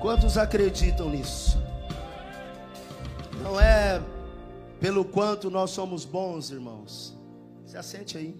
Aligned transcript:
Quantos 0.00 0.36
acreditam 0.36 1.08
nisso? 1.08 1.58
Não 3.42 3.58
é 3.58 4.02
pelo 4.78 5.04
quanto 5.04 5.50
nós 5.50 5.70
somos 5.70 6.04
bons, 6.04 6.50
irmãos. 6.50 7.16
Se 7.64 7.76
assente 7.76 8.18
aí. 8.18 8.38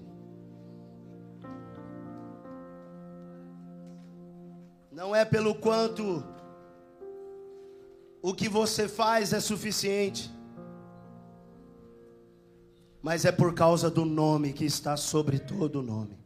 Não 4.93 5.15
é 5.15 5.25
pelo 5.25 5.55
quanto 5.55 6.23
o 8.23 8.35
que 8.35 8.49
você 8.49 8.89
faz 8.89 9.33
é 9.33 9.41
suficiente, 9.41 10.31
mas 13.03 13.25
é 13.25 13.33
por 13.33 13.55
causa 13.55 13.89
do 13.91 14.05
nome 14.05 14.53
que 14.53 14.65
está 14.65 14.97
sobre 14.97 15.39
todo 15.39 15.81
o 15.81 15.83
nome. 15.83 16.19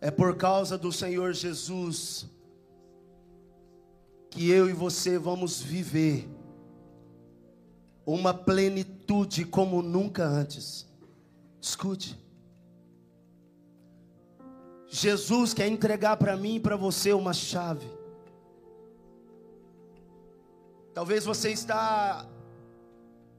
É 0.00 0.10
por 0.10 0.36
causa 0.36 0.78
do 0.78 0.90
Senhor 0.90 1.32
Jesus 1.34 2.26
que 4.30 4.48
eu 4.48 4.70
e 4.70 4.72
você 4.72 5.18
vamos 5.18 5.60
viver 5.60 6.28
uma 8.06 8.32
plenitude 8.32 9.44
como 9.44 9.82
nunca 9.82 10.24
antes. 10.24 10.86
Escute. 11.60 12.18
Jesus 14.88 15.52
quer 15.52 15.68
entregar 15.68 16.16
para 16.16 16.36
mim 16.36 16.56
e 16.56 16.60
para 16.60 16.76
você 16.76 17.12
uma 17.12 17.32
chave. 17.32 17.86
Talvez 20.94 21.24
você 21.24 21.50
está 21.50 22.26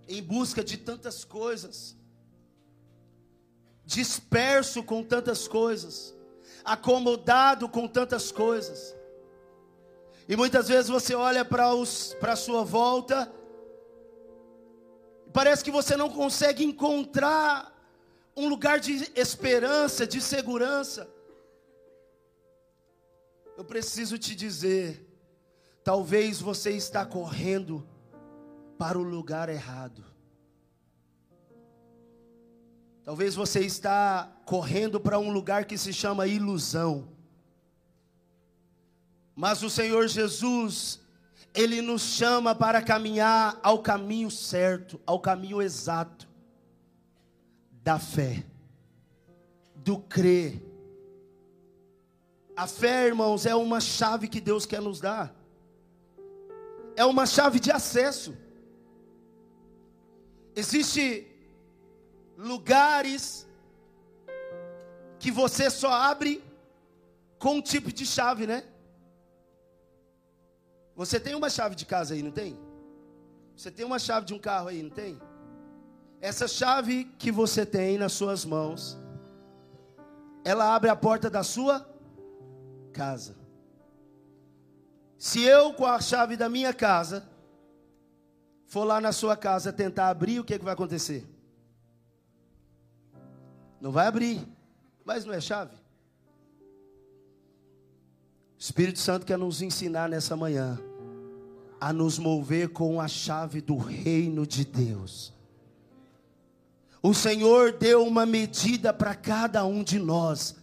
em 0.07 0.21
busca 0.21 0.63
de 0.63 0.77
tantas 0.77 1.23
coisas, 1.25 1.97
disperso 3.85 4.83
com 4.83 5.03
tantas 5.03 5.47
coisas, 5.47 6.15
acomodado 6.63 7.67
com 7.67 7.87
tantas 7.87 8.31
coisas. 8.31 8.95
E 10.31 10.35
muitas 10.37 10.69
vezes 10.69 10.89
você 10.89 11.13
olha 11.13 11.43
para 11.43 11.65
a 12.31 12.35
sua 12.37 12.63
volta, 12.63 13.29
parece 15.33 15.61
que 15.61 15.69
você 15.69 15.97
não 15.97 16.09
consegue 16.09 16.63
encontrar 16.63 17.77
um 18.33 18.47
lugar 18.47 18.79
de 18.79 19.11
esperança, 19.13 20.07
de 20.07 20.21
segurança. 20.21 21.05
Eu 23.57 23.65
preciso 23.65 24.17
te 24.17 24.33
dizer, 24.33 25.05
talvez 25.83 26.39
você 26.39 26.71
está 26.71 27.05
correndo 27.05 27.85
para 28.77 28.97
o 28.97 29.03
lugar 29.03 29.49
errado. 29.49 30.01
Talvez 33.03 33.35
você 33.35 33.59
está 33.65 34.31
correndo 34.45 34.97
para 34.97 35.19
um 35.19 35.29
lugar 35.29 35.65
que 35.65 35.77
se 35.77 35.91
chama 35.91 36.25
ilusão. 36.25 37.10
Mas 39.41 39.63
o 39.63 39.71
Senhor 39.71 40.07
Jesus, 40.07 40.99
ele 41.51 41.81
nos 41.81 42.03
chama 42.03 42.53
para 42.53 42.79
caminhar 42.79 43.59
ao 43.63 43.81
caminho 43.81 44.29
certo, 44.29 45.01
ao 45.03 45.19
caminho 45.19 45.59
exato 45.59 46.29
da 47.81 47.97
fé, 47.97 48.45
do 49.77 49.97
crer. 49.97 50.63
A 52.55 52.67
fé, 52.67 53.07
irmãos, 53.07 53.47
é 53.47 53.55
uma 53.55 53.79
chave 53.79 54.27
que 54.27 54.39
Deus 54.39 54.67
quer 54.67 54.79
nos 54.79 55.01
dar. 55.01 55.33
É 56.95 57.03
uma 57.03 57.25
chave 57.25 57.59
de 57.59 57.71
acesso. 57.71 58.37
Existem 60.55 61.27
lugares 62.37 63.47
que 65.17 65.31
você 65.31 65.67
só 65.71 65.91
abre 65.91 66.43
com 67.39 67.55
um 67.55 67.61
tipo 67.63 67.91
de 67.91 68.05
chave, 68.05 68.45
né? 68.45 68.65
Você 70.95 71.19
tem 71.19 71.35
uma 71.35 71.49
chave 71.49 71.75
de 71.75 71.85
casa 71.85 72.13
aí, 72.13 72.21
não 72.21 72.31
tem? 72.31 72.59
Você 73.55 73.71
tem 73.71 73.85
uma 73.85 73.99
chave 73.99 74.25
de 74.25 74.33
um 74.33 74.39
carro 74.39 74.67
aí, 74.67 74.81
não 74.83 74.89
tem? 74.89 75.19
Essa 76.19 76.47
chave 76.47 77.05
que 77.17 77.31
você 77.31 77.65
tem 77.65 77.97
nas 77.97 78.13
suas 78.13 78.45
mãos, 78.45 78.97
ela 80.43 80.75
abre 80.75 80.89
a 80.89 80.95
porta 80.95 81.29
da 81.29 81.43
sua 81.43 81.87
casa. 82.93 83.35
Se 85.17 85.41
eu, 85.41 85.73
com 85.73 85.85
a 85.85 85.99
chave 85.99 86.35
da 86.35 86.49
minha 86.49 86.73
casa, 86.73 87.27
for 88.65 88.83
lá 88.83 89.01
na 89.01 89.11
sua 89.11 89.35
casa 89.35 89.73
tentar 89.73 90.09
abrir, 90.09 90.39
o 90.39 90.43
que, 90.43 90.53
é 90.53 90.59
que 90.59 90.65
vai 90.65 90.73
acontecer? 90.73 91.27
Não 93.79 93.91
vai 93.91 94.07
abrir, 94.07 94.47
mas 95.03 95.25
não 95.25 95.33
é 95.33 95.41
chave. 95.41 95.80
Espírito 98.61 98.99
Santo 98.99 99.25
quer 99.25 99.39
nos 99.39 99.63
ensinar 99.63 100.07
nessa 100.07 100.37
manhã 100.37 100.79
a 101.79 101.91
nos 101.91 102.19
mover 102.19 102.69
com 102.69 103.01
a 103.01 103.07
chave 103.07 103.59
do 103.59 103.75
reino 103.75 104.45
de 104.45 104.63
Deus. 104.63 105.33
O 107.01 107.11
Senhor 107.11 107.71
deu 107.71 108.05
uma 108.05 108.23
medida 108.23 108.93
para 108.93 109.15
cada 109.15 109.65
um 109.65 109.83
de 109.83 109.97
nós. 109.97 110.55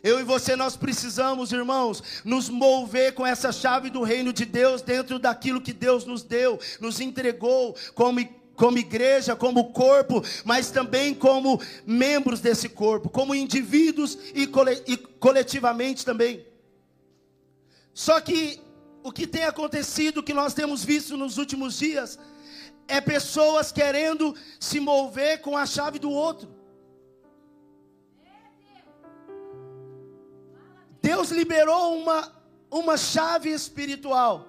Eu 0.00 0.20
e 0.20 0.22
você, 0.22 0.54
nós 0.54 0.76
precisamos, 0.76 1.50
irmãos, 1.50 2.22
nos 2.24 2.48
mover 2.48 3.14
com 3.14 3.26
essa 3.26 3.50
chave 3.50 3.90
do 3.90 4.04
reino 4.04 4.32
de 4.32 4.44
Deus 4.44 4.80
dentro 4.80 5.18
daquilo 5.18 5.60
que 5.60 5.72
Deus 5.72 6.04
nos 6.04 6.22
deu, 6.22 6.56
nos 6.80 7.00
entregou 7.00 7.74
como, 7.96 8.24
como 8.54 8.78
igreja, 8.78 9.34
como 9.34 9.72
corpo, 9.72 10.22
mas 10.44 10.70
também 10.70 11.14
como 11.14 11.60
membros 11.84 12.38
desse 12.38 12.68
corpo, 12.68 13.10
como 13.10 13.34
indivíduos 13.34 14.16
e 14.36 14.46
coletivamente 15.18 16.04
também. 16.04 16.48
Só 17.92 18.20
que 18.20 18.60
o 19.02 19.12
que 19.12 19.26
tem 19.26 19.44
acontecido, 19.44 20.22
que 20.22 20.34
nós 20.34 20.54
temos 20.54 20.84
visto 20.84 21.16
nos 21.16 21.38
últimos 21.38 21.78
dias, 21.78 22.18
é 22.86 23.00
pessoas 23.00 23.72
querendo 23.72 24.34
se 24.58 24.80
mover 24.80 25.40
com 25.40 25.56
a 25.56 25.64
chave 25.64 25.98
do 25.98 26.10
outro. 26.10 26.60
Deus 31.00 31.30
liberou 31.30 31.98
uma, 31.98 32.32
uma 32.70 32.96
chave 32.96 33.50
espiritual, 33.50 34.46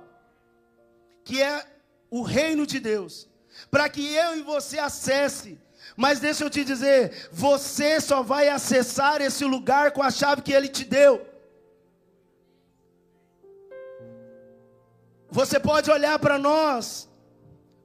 que 1.23 1.41
é 1.41 1.65
o 2.09 2.21
reino 2.21 2.67
de 2.67 2.79
Deus, 2.79 3.27
para 3.69 3.87
que 3.87 4.13
eu 4.13 4.37
e 4.37 4.41
você 4.41 4.77
acesse. 4.79 5.59
Mas 5.95 6.19
deixa 6.19 6.43
eu 6.43 6.49
te 6.49 6.63
dizer, 6.63 7.29
você 7.31 7.99
só 8.01 8.21
vai 8.21 8.49
acessar 8.49 9.21
esse 9.21 9.45
lugar 9.45 9.91
com 9.91 10.03
a 10.03 10.11
chave 10.11 10.41
que 10.41 10.51
Ele 10.51 10.67
te 10.67 10.83
deu. 10.83 11.30
Você 15.31 15.57
pode 15.59 15.89
olhar 15.89 16.19
para 16.19 16.37
nós, 16.37 17.07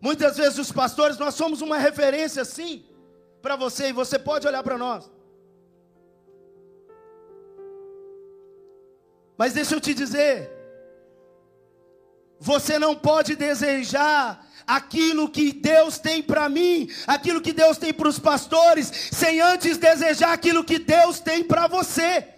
muitas 0.01 0.37
vezes 0.37 0.59
os 0.59 0.73
pastores, 0.73 1.17
nós 1.17 1.35
somos 1.35 1.61
uma 1.63 1.79
referência 1.79 2.45
sim 2.45 2.85
para 3.41 3.55
você, 3.55 3.91
e 3.91 3.93
você 3.93 4.19
pode 4.19 4.49
olhar 4.49 4.65
para 4.65 4.77
nós. 4.77 5.09
Mas 9.39 9.53
deixa 9.53 9.77
eu 9.77 9.81
te 9.81 9.95
dizer, 9.95 10.51
você 12.41 12.81
não 12.81 12.97
pode 12.97 13.37
desejar 13.37 14.45
aquilo 14.67 15.29
que 15.29 15.53
Deus 15.53 15.99
tem 16.01 16.21
para 16.21 16.49
mim, 16.49 16.91
aquilo 17.07 17.41
que 17.41 17.53
Deus 17.53 17.79
tem 17.79 17.95
para 17.95 18.09
os 18.09 18.19
pastores, 18.19 18.91
sem 19.13 19.41
antes 19.41 19.79
desejar 19.79 20.33
aquilo 20.33 20.65
que 20.65 20.81
Deus 20.81 21.21
tem 21.21 21.45
para 21.45 21.69
você. 21.69 22.36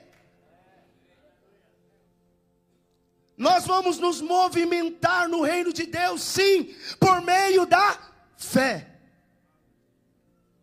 Nós 3.38 3.64
vamos 3.64 3.98
nos 3.98 4.20
movimentar 4.20 5.28
no 5.28 5.42
reino 5.42 5.72
de 5.72 5.86
Deus, 5.86 6.20
sim, 6.22 6.74
por 6.98 7.22
meio 7.22 7.64
da 7.64 7.96
fé. 8.36 8.88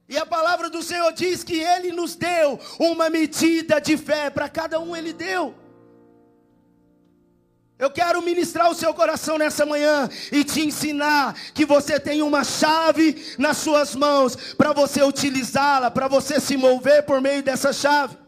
E 0.09 0.17
a 0.17 0.25
palavra 0.25 0.69
do 0.69 0.83
Senhor 0.83 1.11
diz 1.13 1.41
que 1.41 1.57
Ele 1.57 1.93
nos 1.93 2.15
deu 2.15 2.59
uma 2.77 3.09
medida 3.09 3.79
de 3.79 3.95
fé, 3.95 4.29
para 4.29 4.49
cada 4.49 4.77
um 4.77 4.93
Ele 4.93 5.13
deu. 5.13 5.55
Eu 7.79 7.89
quero 7.89 8.21
ministrar 8.21 8.69
o 8.69 8.75
seu 8.75 8.93
coração 8.93 9.37
nessa 9.37 9.65
manhã 9.65 10.09
e 10.31 10.43
te 10.43 10.61
ensinar 10.61 11.33
que 11.53 11.65
você 11.65 11.97
tem 11.97 12.21
uma 12.21 12.43
chave 12.43 13.35
nas 13.37 13.57
suas 13.57 13.95
mãos 13.95 14.35
para 14.57 14.73
você 14.73 15.01
utilizá-la, 15.01 15.89
para 15.89 16.07
você 16.09 16.41
se 16.41 16.57
mover 16.57 17.03
por 17.03 17.21
meio 17.21 17.41
dessa 17.41 17.71
chave. 17.71 18.24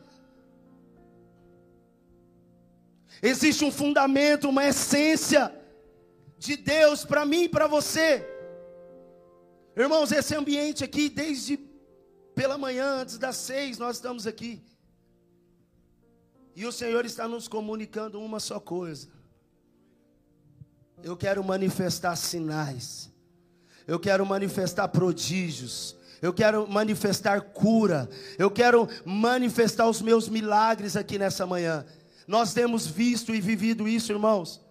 Existe 3.22 3.64
um 3.66 3.72
fundamento, 3.72 4.50
uma 4.50 4.66
essência 4.66 5.54
de 6.38 6.56
Deus 6.56 7.04
para 7.04 7.25
mim 7.25 7.44
e 7.44 7.50
para 7.50 7.68
você. 7.68 8.25
Irmãos, 9.75 10.12
esse 10.12 10.36
ambiente 10.36 10.84
aqui, 10.84 11.10
desde 11.10 11.58
pela 12.34 12.58
manhã, 12.58 13.02
antes 13.02 13.18
das 13.18 13.36
seis, 13.36 13.78
nós 13.78 13.98
estamos 13.98 14.28
aqui. 14.28 14.62
E 16.56 16.66
o 16.66 16.72
Senhor 16.72 17.06
está 17.06 17.28
nos 17.28 17.48
comunicando 17.48 18.19
uma 18.19 18.40
só 18.40 18.60
coisa. 18.60 19.08
Eu 21.04 21.16
quero 21.16 21.44
manifestar 21.44 22.16
sinais. 22.16 23.12
Eu 23.86 24.00
quero 24.00 24.25
manifestar 24.25 24.88
prodígios. 24.88 25.96
Eu 26.22 26.34
quero 26.34 26.68
manifestar 26.68 27.40
cura. 27.42 28.10
Eu 28.38 28.50
quero 28.50 28.90
manifestar 29.06 29.88
os 29.88 30.02
meus 30.02 30.28
milagres 30.28 30.96
aqui 30.96 31.19
nessa 31.19 31.46
manhã. 31.46 31.86
Nós 32.27 32.53
temos 32.53 32.85
visto 32.85 33.33
e 33.33 33.39
vivido 33.39 33.88
isso, 33.88 34.12
irmãos. 34.12 34.62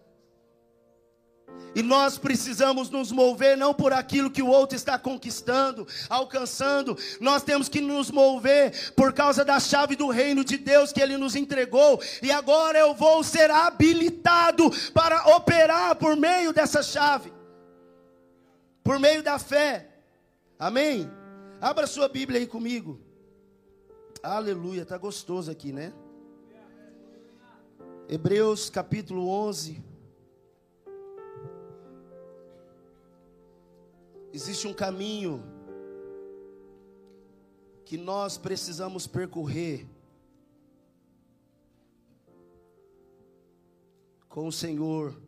E 1.74 1.82
nós 1.82 2.16
precisamos 2.16 2.88
nos 2.88 3.12
mover 3.12 3.56
não 3.56 3.74
por 3.74 3.92
aquilo 3.92 4.30
que 4.30 4.42
o 4.42 4.48
outro 4.48 4.76
está 4.76 4.98
conquistando, 4.98 5.86
alcançando. 6.08 6.96
Nós 7.20 7.42
temos 7.42 7.68
que 7.68 7.80
nos 7.80 8.10
mover 8.10 8.92
por 8.94 9.12
causa 9.12 9.44
da 9.44 9.60
chave 9.60 9.94
do 9.94 10.08
reino 10.08 10.42
de 10.44 10.56
Deus 10.56 10.92
que 10.92 11.00
ele 11.00 11.18
nos 11.18 11.36
entregou. 11.36 12.00
E 12.22 12.30
agora 12.30 12.78
eu 12.78 12.94
vou 12.94 13.22
ser 13.22 13.50
habilitado 13.50 14.70
para 14.92 15.36
operar 15.36 15.96
por 15.96 16.16
meio 16.16 16.52
dessa 16.52 16.82
chave. 16.82 17.32
Por 18.82 18.98
meio 18.98 19.22
da 19.22 19.38
fé. 19.38 19.88
Amém? 20.58 21.10
Abra 21.60 21.86
sua 21.86 22.08
Bíblia 22.08 22.40
aí 22.40 22.46
comigo. 22.46 23.00
Aleluia, 24.22 24.86
tá 24.86 24.96
gostoso 24.96 25.50
aqui, 25.50 25.72
né? 25.72 25.92
Hebreus 28.08 28.70
capítulo 28.70 29.28
11. 29.28 29.82
Existe 34.32 34.68
um 34.68 34.72
caminho 34.72 35.42
que 37.84 37.96
nós 37.96 38.38
precisamos 38.38 39.08
percorrer 39.08 39.88
com 44.28 44.46
o 44.46 44.52
Senhor. 44.52 45.20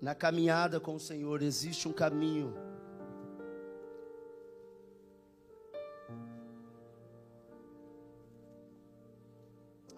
Na 0.00 0.16
caminhada 0.16 0.80
com 0.80 0.96
o 0.96 1.00
Senhor 1.00 1.42
existe 1.42 1.86
um 1.86 1.92
caminho. 1.92 2.71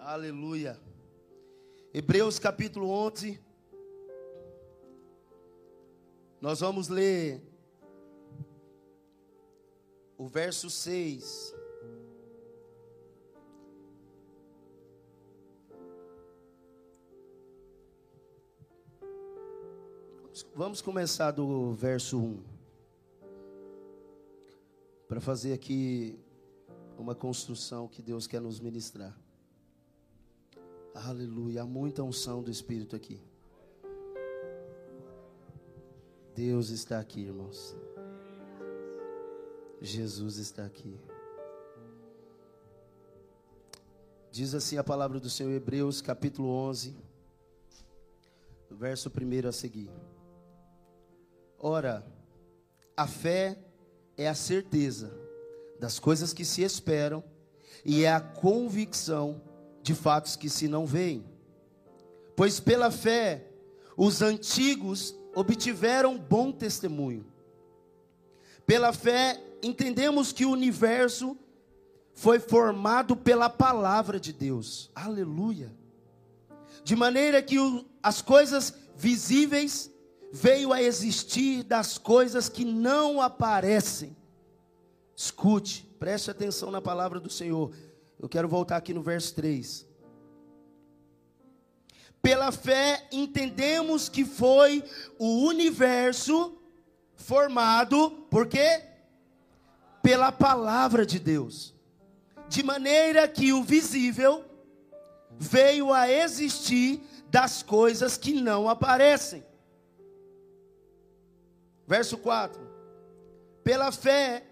Aleluia. 0.04 0.78
Hebreus 1.94 2.38
capítulo 2.38 2.90
11. 2.90 3.40
Nós 6.42 6.60
vamos 6.60 6.88
ler 6.88 7.42
o 10.18 10.28
verso 10.28 10.68
6. 10.68 11.54
Vamos 20.54 20.82
começar 20.82 21.30
do 21.30 21.72
verso 21.72 22.18
1. 22.18 22.44
Para 25.08 25.22
fazer 25.22 25.54
aqui 25.54 26.18
uma 26.98 27.14
construção 27.14 27.88
que 27.88 28.02
Deus 28.02 28.26
quer 28.26 28.42
nos 28.42 28.60
ministrar. 28.60 29.24
Aleluia, 30.94 31.62
há 31.62 31.67
muita 31.67 32.05
unção 32.05 32.41
do 32.41 32.52
Espírito 32.52 32.94
aqui. 32.94 33.20
Deus 36.37 36.70
está 36.70 37.00
aqui, 37.00 37.23
irmãos. 37.23 37.76
Jesus 39.81 40.37
está 40.37 40.64
aqui. 40.64 40.96
Diz 44.31 44.55
assim 44.55 44.79
a 44.79 44.85
palavra 44.85 45.19
do 45.19 45.29
Senhor, 45.29 45.50
Hebreus 45.50 46.00
capítulo 46.00 46.49
11, 46.49 46.97
verso 48.70 49.11
1 49.11 49.49
a 49.49 49.52
seguir. 49.52 49.90
Ora, 51.58 52.06
a 52.97 53.08
fé 53.08 53.58
é 54.17 54.29
a 54.29 54.35
certeza 54.35 55.12
das 55.81 55.99
coisas 55.99 56.32
que 56.32 56.44
se 56.44 56.62
esperam 56.62 57.23
e 57.85 58.05
é 58.05 58.12
a 58.12 58.20
convicção 58.20 59.40
de 59.84 59.94
fatos 59.94 60.34
que 60.34 60.48
se 60.48 60.66
não 60.66 60.86
veem. 60.86 61.22
Pois 62.34 62.58
pela 62.58 62.90
fé 62.90 63.46
os 63.96 64.22
antigos 64.22 65.14
obtiveram 65.34 66.19
bom 66.19 66.50
testemunho. 66.50 67.26
Pela 68.66 68.94
fé, 68.94 69.38
entendemos 69.62 70.32
que 70.32 70.46
o 70.46 70.50
universo 70.50 71.36
foi 72.14 72.40
formado 72.40 73.14
pela 73.14 73.50
palavra 73.50 74.19
de 74.19 74.32
Deus. 74.32 74.90
Aleluia. 74.94 75.70
De 76.82 76.96
maneira 76.96 77.42
que 77.42 77.58
o, 77.58 77.84
as 78.02 78.22
coisas 78.22 78.75
visíveis 78.96 79.90
veio 80.32 80.72
a 80.72 80.82
existir 80.82 81.62
das 81.62 81.98
coisas 81.98 82.48
que 82.48 82.64
não 82.64 83.20
aparecem. 83.20 84.16
Escute, 85.14 85.87
preste 85.98 86.30
atenção 86.30 86.70
na 86.70 86.80
palavra 86.80 87.20
do 87.20 87.28
Senhor. 87.30 87.70
Eu 88.19 88.28
quero 88.28 88.49
voltar 88.49 88.76
aqui 88.76 88.94
no 88.94 89.02
verso 89.02 89.34
3. 89.34 89.87
Pela 92.22 92.50
fé 92.50 93.06
entendemos 93.12 94.08
que 94.08 94.25
foi 94.25 94.82
o 95.19 95.46
universo 95.46 96.56
formado 97.16 98.11
por 98.31 98.46
quê? 98.46 98.82
Pela 100.02 100.32
palavra 100.32 101.05
de 101.05 101.19
Deus. 101.19 101.75
De 102.49 102.62
maneira 102.62 103.28
que 103.28 103.52
o 103.52 103.62
visível 103.62 104.44
veio 105.38 105.93
a 105.93 106.11
existir 106.11 107.02
das 107.28 107.62
coisas 107.62 108.16
que 108.16 108.32
não 108.32 108.69
aparecem. 108.69 109.44
Verso 111.87 112.16
4. 112.16 112.61
Pela 113.62 113.90
fé 113.93 114.44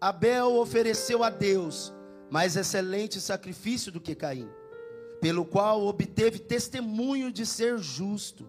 Abel 0.00 0.56
ofereceu 0.56 1.24
a 1.24 1.30
Deus 1.30 1.93
mais 2.34 2.56
excelente 2.56 3.20
sacrifício 3.20 3.92
do 3.92 4.00
que 4.00 4.12
Caim 4.12 4.50
pelo 5.20 5.44
qual 5.44 5.86
obteve 5.86 6.40
testemunho 6.40 7.30
de 7.30 7.46
ser 7.46 7.78
justo, 7.78 8.46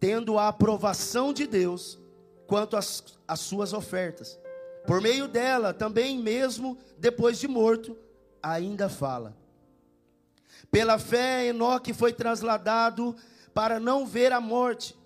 tendo 0.00 0.38
a 0.38 0.48
aprovação 0.48 1.30
de 1.30 1.46
Deus 1.46 2.00
quanto 2.46 2.74
às, 2.74 3.04
às 3.28 3.38
suas 3.38 3.74
ofertas. 3.74 4.40
Por 4.86 5.02
meio 5.02 5.28
dela, 5.28 5.74
também 5.74 6.18
mesmo 6.18 6.78
depois 6.98 7.38
de 7.38 7.46
morto, 7.46 7.96
ainda 8.42 8.88
fala. 8.88 9.36
Pela 10.70 10.98
fé, 10.98 11.46
Enoque 11.46 11.92
foi 11.92 12.14
trasladado 12.14 13.14
para 13.52 13.78
não 13.78 14.06
ver 14.06 14.32
a 14.32 14.40
morte. 14.40 14.98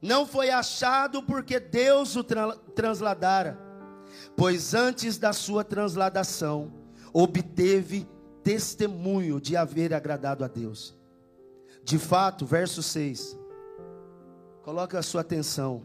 Não 0.00 0.26
foi 0.26 0.48
achado 0.48 1.24
porque 1.24 1.58
Deus 1.58 2.14
o 2.14 2.22
tra 2.22 2.56
transladara, 2.74 3.65
pois 4.36 4.74
antes 4.74 5.18
da 5.18 5.32
sua 5.32 5.64
transladação 5.64 6.72
obteve 7.12 8.06
testemunho 8.42 9.40
de 9.40 9.56
haver 9.56 9.92
agradado 9.92 10.44
a 10.44 10.48
Deus. 10.48 10.94
De 11.82 11.98
fato, 11.98 12.44
verso 12.44 12.82
6. 12.82 13.36
Coloca 14.62 14.98
a 14.98 15.02
sua 15.02 15.20
atenção. 15.20 15.82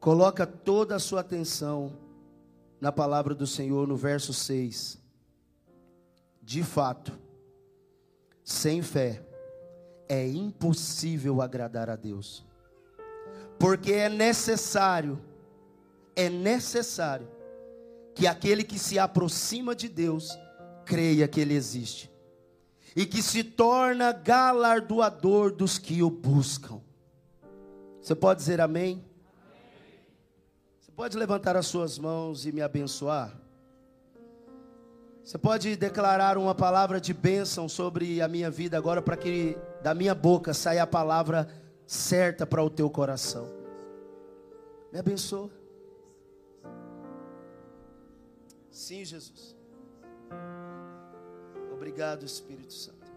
Coloca 0.00 0.46
toda 0.46 0.96
a 0.96 0.98
sua 0.98 1.20
atenção 1.20 1.96
na 2.80 2.92
palavra 2.92 3.34
do 3.34 3.46
Senhor 3.46 3.86
no 3.88 3.96
verso 3.96 4.34
6. 4.34 4.98
De 6.42 6.62
fato, 6.62 7.18
sem 8.44 8.82
fé 8.82 9.26
é 10.06 10.28
impossível 10.28 11.40
agradar 11.40 11.88
a 11.88 11.96
Deus. 11.96 12.44
Porque 13.64 13.92
é 13.92 14.10
necessário, 14.10 15.18
é 16.14 16.28
necessário 16.28 17.26
que 18.14 18.26
aquele 18.26 18.62
que 18.62 18.78
se 18.78 18.98
aproxima 18.98 19.74
de 19.74 19.88
Deus 19.88 20.38
creia 20.84 21.26
que 21.26 21.40
Ele 21.40 21.54
existe 21.54 22.12
e 22.94 23.06
que 23.06 23.22
se 23.22 23.42
torna 23.42 24.12
galardoador 24.12 25.50
dos 25.50 25.78
que 25.78 26.02
o 26.02 26.10
buscam. 26.10 26.82
Você 28.02 28.14
pode 28.14 28.40
dizer 28.40 28.60
amém? 28.60 29.02
Você 30.78 30.92
pode 30.92 31.16
levantar 31.16 31.56
as 31.56 31.64
suas 31.64 31.98
mãos 31.98 32.44
e 32.44 32.52
me 32.52 32.60
abençoar? 32.60 33.32
Você 35.24 35.38
pode 35.38 35.74
declarar 35.74 36.36
uma 36.36 36.54
palavra 36.54 37.00
de 37.00 37.14
bênção 37.14 37.66
sobre 37.66 38.20
a 38.20 38.28
minha 38.28 38.50
vida 38.50 38.76
agora, 38.76 39.00
para 39.00 39.16
que 39.16 39.56
da 39.82 39.94
minha 39.94 40.14
boca 40.14 40.52
saia 40.52 40.82
a 40.82 40.86
palavra 40.86 41.63
certa 41.86 42.46
para 42.46 42.62
o 42.62 42.70
teu 42.70 42.88
coração. 42.90 43.48
Me 44.92 44.98
abençoa. 44.98 45.50
Sim, 48.70 49.04
Jesus. 49.04 49.56
Obrigado, 51.72 52.24
Espírito 52.24 52.72
Santo. 52.72 53.12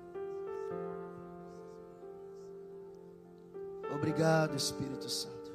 Obrigado, 3.93 4.55
Espírito 4.55 5.09
Santo. 5.09 5.51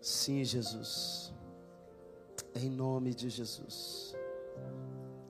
Sim, 0.00 0.44
Jesus. 0.44 1.32
Em 2.54 2.68
nome 2.68 3.14
de 3.14 3.28
Jesus. 3.30 4.14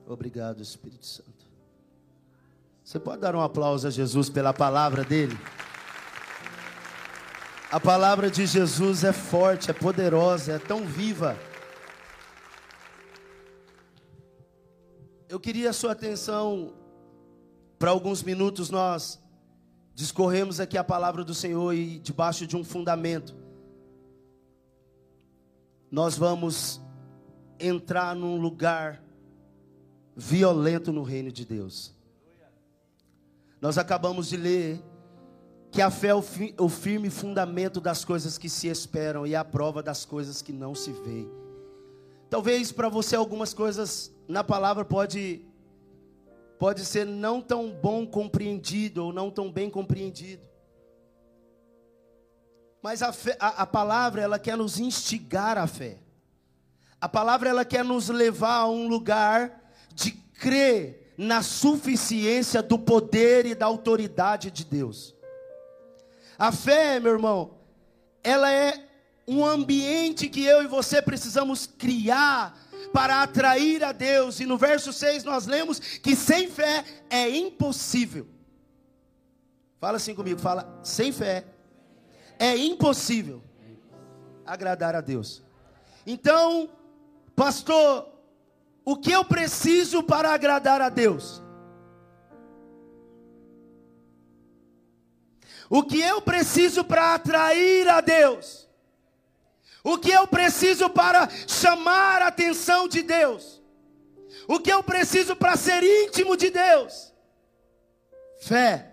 Obrigado, 0.06 0.60
Espírito 0.60 1.06
Santo. 1.06 1.31
Você 2.84 2.98
pode 2.98 3.20
dar 3.20 3.34
um 3.34 3.40
aplauso 3.40 3.86
a 3.86 3.90
Jesus 3.90 4.28
pela 4.28 4.52
palavra 4.52 5.04
dele? 5.04 5.38
A 7.70 7.80
palavra 7.80 8.30
de 8.30 8.44
Jesus 8.46 9.04
é 9.04 9.12
forte, 9.12 9.70
é 9.70 9.74
poderosa, 9.74 10.52
é 10.52 10.58
tão 10.58 10.84
viva. 10.86 11.36
Eu 15.28 15.40
queria 15.40 15.70
a 15.70 15.72
sua 15.72 15.92
atenção 15.92 16.74
para 17.78 17.90
alguns 17.90 18.22
minutos 18.22 18.68
nós 18.70 19.20
discorremos 19.94 20.60
aqui 20.60 20.76
a 20.76 20.84
palavra 20.84 21.24
do 21.24 21.34
Senhor 21.34 21.72
e 21.74 21.98
debaixo 21.98 22.46
de 22.46 22.56
um 22.56 22.62
fundamento 22.62 23.42
nós 25.92 26.16
vamos 26.16 26.80
entrar 27.60 28.16
num 28.16 28.40
lugar 28.40 29.04
violento 30.16 30.90
no 30.90 31.02
reino 31.02 31.30
de 31.30 31.44
Deus. 31.44 31.94
Nós 33.62 33.78
acabamos 33.78 34.28
de 34.28 34.36
ler 34.36 34.82
que 35.70 35.80
a 35.80 35.88
fé 35.88 36.08
é 36.08 36.14
o 36.14 36.68
firme 36.68 37.08
fundamento 37.08 37.80
das 37.80 38.04
coisas 38.04 38.36
que 38.36 38.48
se 38.48 38.66
esperam 38.66 39.24
e 39.24 39.36
a 39.36 39.44
prova 39.44 39.80
das 39.80 40.04
coisas 40.04 40.42
que 40.42 40.52
não 40.52 40.74
se 40.74 40.90
veem. 40.90 41.30
Talvez 42.28 42.72
para 42.72 42.88
você 42.88 43.14
algumas 43.14 43.54
coisas 43.54 44.12
na 44.26 44.42
palavra 44.42 44.84
pode 44.84 45.46
pode 46.58 46.84
ser 46.84 47.06
não 47.06 47.40
tão 47.40 47.70
bom 47.70 48.04
compreendido 48.04 49.04
ou 49.04 49.12
não 49.12 49.30
tão 49.30 49.50
bem 49.50 49.70
compreendido. 49.70 50.44
Mas 52.82 53.00
a, 53.00 53.12
fé, 53.12 53.36
a, 53.38 53.62
a 53.62 53.66
palavra 53.66 54.22
ela 54.22 54.40
quer 54.40 54.56
nos 54.56 54.80
instigar 54.80 55.56
à 55.56 55.68
fé. 55.68 56.00
A 57.00 57.08
palavra 57.08 57.48
ela 57.48 57.64
quer 57.64 57.84
nos 57.84 58.08
levar 58.08 58.56
a 58.56 58.66
um 58.68 58.88
lugar 58.88 59.72
de 59.94 60.10
crer 60.10 61.01
na 61.16 61.42
suficiência 61.42 62.62
do 62.62 62.78
poder 62.78 63.46
e 63.46 63.54
da 63.54 63.66
autoridade 63.66 64.50
de 64.50 64.64
Deus. 64.64 65.14
A 66.38 66.50
fé, 66.50 66.98
meu 66.98 67.12
irmão, 67.12 67.54
ela 68.22 68.50
é 68.50 68.88
um 69.26 69.44
ambiente 69.44 70.28
que 70.28 70.44
eu 70.44 70.62
e 70.62 70.66
você 70.66 71.00
precisamos 71.00 71.66
criar 71.66 72.58
para 72.92 73.22
atrair 73.22 73.84
a 73.84 73.92
Deus. 73.92 74.40
E 74.40 74.46
no 74.46 74.58
verso 74.58 74.92
6 74.92 75.24
nós 75.24 75.46
lemos 75.46 75.78
que 75.78 76.16
sem 76.16 76.50
fé 76.50 76.84
é 77.08 77.28
impossível. 77.28 78.26
Fala 79.80 79.96
assim 79.96 80.14
comigo, 80.14 80.40
fala, 80.40 80.80
sem 80.82 81.12
fé 81.12 81.44
é 82.38 82.56
impossível 82.56 83.42
agradar 84.44 84.94
a 84.94 85.00
Deus. 85.00 85.42
Então, 86.06 86.68
pastor, 87.34 88.11
o 88.84 88.96
que 88.96 89.12
eu 89.12 89.24
preciso 89.24 90.02
para 90.02 90.32
agradar 90.32 90.80
a 90.80 90.88
Deus? 90.88 91.42
O 95.70 95.82
que 95.82 96.00
eu 96.00 96.20
preciso 96.20 96.84
para 96.84 97.14
atrair 97.14 97.88
a 97.88 98.00
Deus? 98.00 98.68
O 99.82 99.96
que 99.96 100.10
eu 100.10 100.26
preciso 100.26 100.90
para 100.90 101.28
chamar 101.46 102.20
a 102.22 102.26
atenção 102.26 102.86
de 102.86 103.02
Deus? 103.02 103.62
O 104.46 104.60
que 104.60 104.70
eu 104.70 104.82
preciso 104.82 105.34
para 105.34 105.56
ser 105.56 105.82
íntimo 105.82 106.36
de 106.36 106.50
Deus? 106.50 107.12
Fé. 108.40 108.92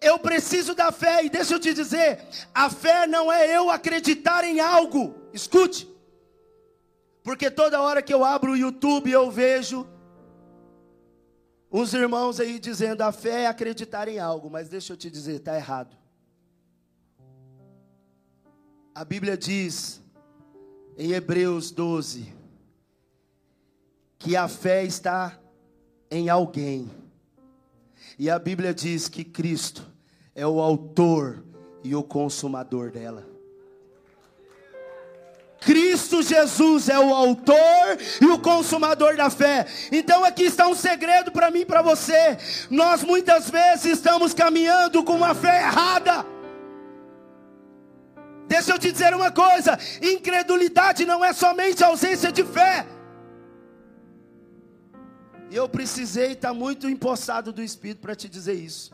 Eu 0.00 0.18
preciso 0.18 0.74
da 0.74 0.92
fé, 0.92 1.24
e 1.24 1.28
deixa 1.28 1.54
eu 1.54 1.58
te 1.58 1.74
dizer: 1.74 2.24
a 2.54 2.70
fé 2.70 3.06
não 3.06 3.30
é 3.30 3.56
eu 3.56 3.70
acreditar 3.70 4.44
em 4.44 4.60
algo, 4.60 5.14
escute, 5.32 5.89
porque 7.22 7.50
toda 7.50 7.80
hora 7.80 8.02
que 8.02 8.12
eu 8.12 8.24
abro 8.24 8.52
o 8.52 8.56
YouTube 8.56 9.10
eu 9.10 9.30
vejo 9.30 9.86
Uns 11.72 11.94
irmãos 11.94 12.40
aí 12.40 12.58
dizendo 12.58 13.02
a 13.02 13.12
fé 13.12 13.42
é 13.42 13.46
acreditar 13.46 14.08
em 14.08 14.18
algo, 14.18 14.50
mas 14.50 14.68
deixa 14.68 14.92
eu 14.92 14.96
te 14.96 15.08
dizer, 15.08 15.36
está 15.36 15.54
errado. 15.54 15.96
A 18.92 19.04
Bíblia 19.04 19.36
diz 19.36 20.02
em 20.98 21.12
Hebreus 21.12 21.70
12 21.70 22.34
que 24.18 24.34
a 24.34 24.48
fé 24.48 24.84
está 24.84 25.38
em 26.10 26.28
alguém. 26.28 26.90
E 28.18 28.28
a 28.28 28.38
Bíblia 28.38 28.74
diz 28.74 29.08
que 29.08 29.22
Cristo 29.22 29.88
é 30.34 30.44
o 30.44 30.60
autor 30.60 31.44
e 31.84 31.94
o 31.94 32.02
consumador 32.02 32.90
dela. 32.90 33.24
Cristo 36.10 36.22
Jesus 36.22 36.88
é 36.88 36.98
o 36.98 37.14
autor 37.14 37.96
e 38.20 38.26
o 38.26 38.38
consumador 38.38 39.16
da 39.16 39.30
fé. 39.30 39.66
Então 39.92 40.24
aqui 40.24 40.44
está 40.44 40.66
um 40.66 40.74
segredo 40.74 41.30
para 41.30 41.50
mim 41.50 41.60
e 41.60 41.66
para 41.66 41.82
você. 41.82 42.36
Nós 42.68 43.04
muitas 43.04 43.48
vezes 43.48 43.84
estamos 43.84 44.34
caminhando 44.34 45.04
com 45.04 45.14
uma 45.14 45.34
fé 45.34 45.62
errada. 45.62 46.26
Deixa 48.48 48.72
eu 48.72 48.78
te 48.78 48.90
dizer 48.90 49.14
uma 49.14 49.30
coisa: 49.30 49.78
incredulidade 50.02 51.06
não 51.06 51.24
é 51.24 51.32
somente 51.32 51.84
ausência 51.84 52.32
de 52.32 52.42
fé. 52.42 52.84
E 55.48 55.54
eu 55.54 55.68
precisei 55.68 56.32
estar 56.32 56.52
muito 56.52 56.88
empossado 56.88 57.52
do 57.52 57.62
Espírito 57.62 58.00
para 58.00 58.16
te 58.16 58.28
dizer 58.28 58.54
isso. 58.54 58.92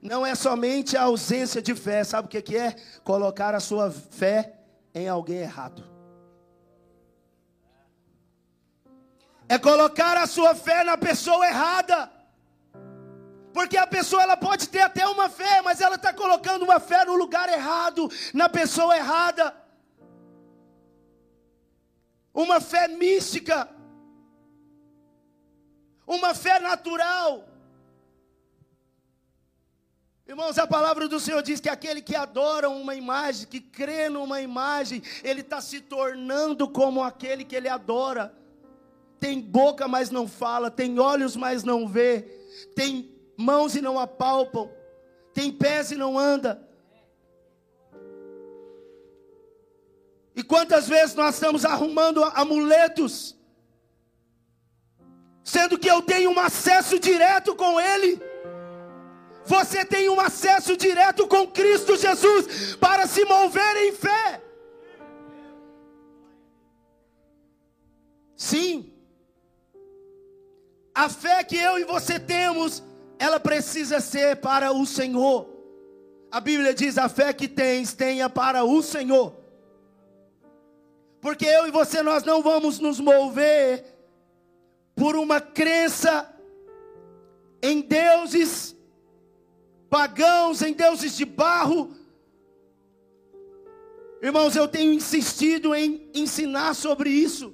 Não 0.00 0.26
é 0.26 0.34
somente 0.34 0.96
a 0.96 1.02
ausência 1.02 1.60
de 1.62 1.74
fé, 1.74 2.02
sabe 2.02 2.26
o 2.26 2.42
que 2.42 2.56
é? 2.56 2.74
Colocar 3.04 3.54
a 3.54 3.60
sua 3.60 3.90
fé 3.90 4.61
em 4.94 5.08
alguém 5.08 5.38
errado. 5.38 5.84
É 9.48 9.58
colocar 9.58 10.16
a 10.16 10.26
sua 10.26 10.54
fé 10.54 10.82
na 10.84 10.96
pessoa 10.96 11.46
errada. 11.46 12.10
Porque 13.52 13.76
a 13.76 13.86
pessoa 13.86 14.22
ela 14.22 14.36
pode 14.36 14.68
ter 14.68 14.80
até 14.80 15.06
uma 15.06 15.28
fé, 15.28 15.60
mas 15.60 15.80
ela 15.80 15.96
está 15.96 16.12
colocando 16.12 16.62
uma 16.62 16.80
fé 16.80 17.04
no 17.04 17.14
lugar 17.14 17.48
errado, 17.50 18.10
na 18.32 18.48
pessoa 18.48 18.96
errada. 18.96 19.54
Uma 22.32 22.62
fé 22.62 22.88
mística, 22.88 23.68
uma 26.06 26.34
fé 26.34 26.58
natural. 26.58 27.51
Irmãos, 30.32 30.56
a 30.56 30.66
palavra 30.66 31.06
do 31.06 31.20
Senhor 31.20 31.42
diz 31.42 31.60
que 31.60 31.68
aquele 31.68 32.00
que 32.00 32.16
adora 32.16 32.70
uma 32.70 32.94
imagem, 32.94 33.46
que 33.46 33.60
crê 33.60 34.08
numa 34.08 34.40
imagem, 34.40 35.02
ele 35.22 35.42
está 35.42 35.60
se 35.60 35.78
tornando 35.78 36.66
como 36.66 37.02
aquele 37.02 37.44
que 37.44 37.54
ele 37.54 37.68
adora. 37.68 38.34
Tem 39.20 39.38
boca, 39.38 39.86
mas 39.86 40.10
não 40.10 40.26
fala, 40.26 40.70
tem 40.70 40.98
olhos, 40.98 41.36
mas 41.36 41.64
não 41.64 41.86
vê, 41.86 42.22
tem 42.74 43.14
mãos 43.36 43.76
e 43.76 43.82
não 43.82 43.98
apalpam, 43.98 44.70
tem 45.34 45.52
pés 45.52 45.90
e 45.90 45.96
não 45.96 46.18
anda. 46.18 46.66
E 50.34 50.42
quantas 50.42 50.88
vezes 50.88 51.14
nós 51.14 51.34
estamos 51.34 51.66
arrumando 51.66 52.24
amuletos, 52.24 53.36
sendo 55.44 55.78
que 55.78 55.90
eu 55.90 56.00
tenho 56.00 56.30
um 56.30 56.40
acesso 56.40 56.98
direto 56.98 57.54
com 57.54 57.78
Ele. 57.78 58.31
Você 59.44 59.84
tem 59.84 60.08
um 60.08 60.20
acesso 60.20 60.76
direto 60.76 61.26
com 61.26 61.46
Cristo 61.46 61.96
Jesus 61.96 62.76
para 62.76 63.06
se 63.06 63.24
mover 63.24 63.76
em 63.76 63.92
fé. 63.92 64.40
Sim. 68.36 68.92
A 70.94 71.08
fé 71.08 71.42
que 71.42 71.56
eu 71.56 71.78
e 71.78 71.84
você 71.84 72.20
temos, 72.20 72.82
ela 73.18 73.40
precisa 73.40 74.00
ser 74.00 74.36
para 74.36 74.72
o 74.72 74.84
Senhor. 74.86 75.48
A 76.30 76.40
Bíblia 76.40 76.74
diz: 76.74 76.98
a 76.98 77.08
fé 77.08 77.32
que 77.32 77.48
tens, 77.48 77.92
tenha 77.92 78.28
para 78.28 78.64
o 78.64 78.82
Senhor. 78.82 79.34
Porque 81.20 81.46
eu 81.46 81.66
e 81.66 81.70
você 81.70 82.02
nós 82.02 82.24
não 82.24 82.42
vamos 82.42 82.78
nos 82.78 82.98
mover 82.98 83.84
por 84.94 85.14
uma 85.14 85.40
crença 85.40 86.28
em 87.62 87.80
deuses 87.80 88.76
pagãos, 89.92 90.62
em 90.62 90.72
deuses 90.72 91.14
de 91.14 91.26
barro. 91.26 91.94
Irmãos, 94.22 94.56
eu 94.56 94.66
tenho 94.66 94.90
insistido 94.90 95.74
em 95.74 96.08
ensinar 96.14 96.72
sobre 96.72 97.10
isso. 97.10 97.52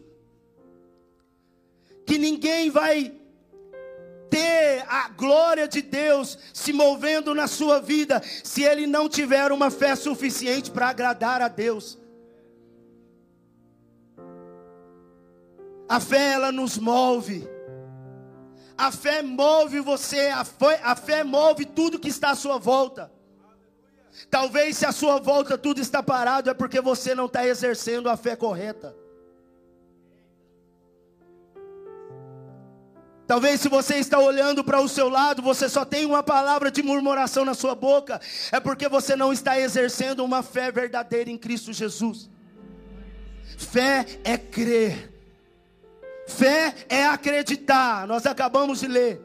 Que 2.06 2.16
ninguém 2.16 2.70
vai 2.70 3.12
ter 4.30 4.84
a 4.86 5.08
glória 5.08 5.66
de 5.66 5.82
Deus 5.82 6.38
se 6.54 6.72
movendo 6.72 7.34
na 7.34 7.48
sua 7.48 7.80
vida 7.80 8.22
se 8.44 8.62
ele 8.62 8.86
não 8.86 9.08
tiver 9.08 9.50
uma 9.50 9.68
fé 9.68 9.96
suficiente 9.96 10.70
para 10.70 10.90
agradar 10.90 11.42
a 11.42 11.48
Deus. 11.48 11.98
A 15.88 15.98
fé 15.98 16.34
ela 16.34 16.52
nos 16.52 16.78
move. 16.78 17.48
A 18.78 18.92
fé 18.92 19.22
move 19.22 19.80
você, 19.80 20.28
a 20.28 20.44
fé, 20.44 20.80
a 20.84 20.94
fé 20.94 21.24
move 21.24 21.66
tudo 21.66 21.98
que 21.98 22.08
está 22.08 22.30
à 22.30 22.36
sua 22.36 22.58
volta. 22.58 23.10
Talvez 24.30 24.76
se 24.76 24.86
à 24.86 24.92
sua 24.92 25.18
volta 25.18 25.58
tudo 25.58 25.80
está 25.80 26.00
parado, 26.00 26.48
é 26.48 26.54
porque 26.54 26.80
você 26.80 27.12
não 27.12 27.26
está 27.26 27.44
exercendo 27.44 28.08
a 28.08 28.16
fé 28.16 28.36
correta. 28.36 28.94
Talvez 33.26 33.60
se 33.60 33.68
você 33.68 33.96
está 33.96 34.18
olhando 34.18 34.64
para 34.64 34.80
o 34.80 34.88
seu 34.88 35.08
lado, 35.08 35.42
você 35.42 35.68
só 35.68 35.84
tem 35.84 36.06
uma 36.06 36.22
palavra 36.22 36.70
de 36.70 36.82
murmuração 36.82 37.44
na 37.44 37.52
sua 37.54 37.74
boca, 37.74 38.20
é 38.50 38.58
porque 38.58 38.88
você 38.88 39.14
não 39.14 39.32
está 39.32 39.60
exercendo 39.60 40.24
uma 40.24 40.42
fé 40.42 40.72
verdadeira 40.72 41.28
em 41.28 41.36
Cristo 41.36 41.72
Jesus. 41.72 42.30
Fé 43.58 44.06
é 44.24 44.38
crer. 44.38 45.17
Fé 46.28 46.74
é 46.88 47.06
acreditar. 47.06 48.06
Nós 48.06 48.26
acabamos 48.26 48.80
de 48.80 48.86
ler. 48.86 49.20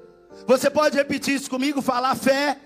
Você 0.48 0.70
pode 0.70 0.98
repetir 0.98 1.36
isso 1.36 1.50
comigo? 1.50 1.82
Falar 1.82 2.16
fé 2.16 2.60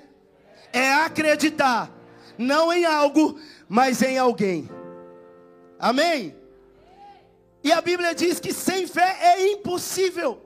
é 0.72 0.94
acreditar, 0.94 1.92
não 2.38 2.72
em 2.72 2.86
algo, 2.86 3.40
mas 3.68 4.02
em 4.02 4.18
alguém. 4.18 4.70
Amém? 5.80 6.36
E 7.64 7.72
a 7.72 7.82
Bíblia 7.82 8.14
diz 8.14 8.40
que 8.40 8.54
sem 8.54 8.88
fé 8.88 9.18
é 9.22 9.52
impossível 9.52 10.42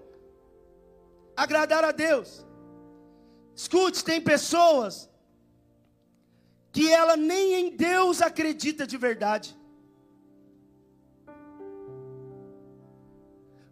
agradar 1.35 1.83
a 1.83 1.91
Deus. 1.91 2.45
Escute, 3.55 4.03
tem 4.03 4.19
pessoas 4.21 5.09
que 6.71 6.91
ela 6.91 7.17
nem 7.17 7.55
em 7.55 7.75
Deus 7.75 8.21
acredita 8.21 8.87
de 8.87 8.97
verdade. 8.97 9.55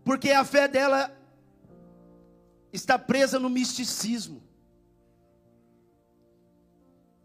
Porque 0.09 0.31
a 0.31 0.43
fé 0.43 0.67
dela 0.67 1.15
está 2.73 2.97
presa 2.97 3.37
no 3.37 3.47
misticismo. 3.47 4.41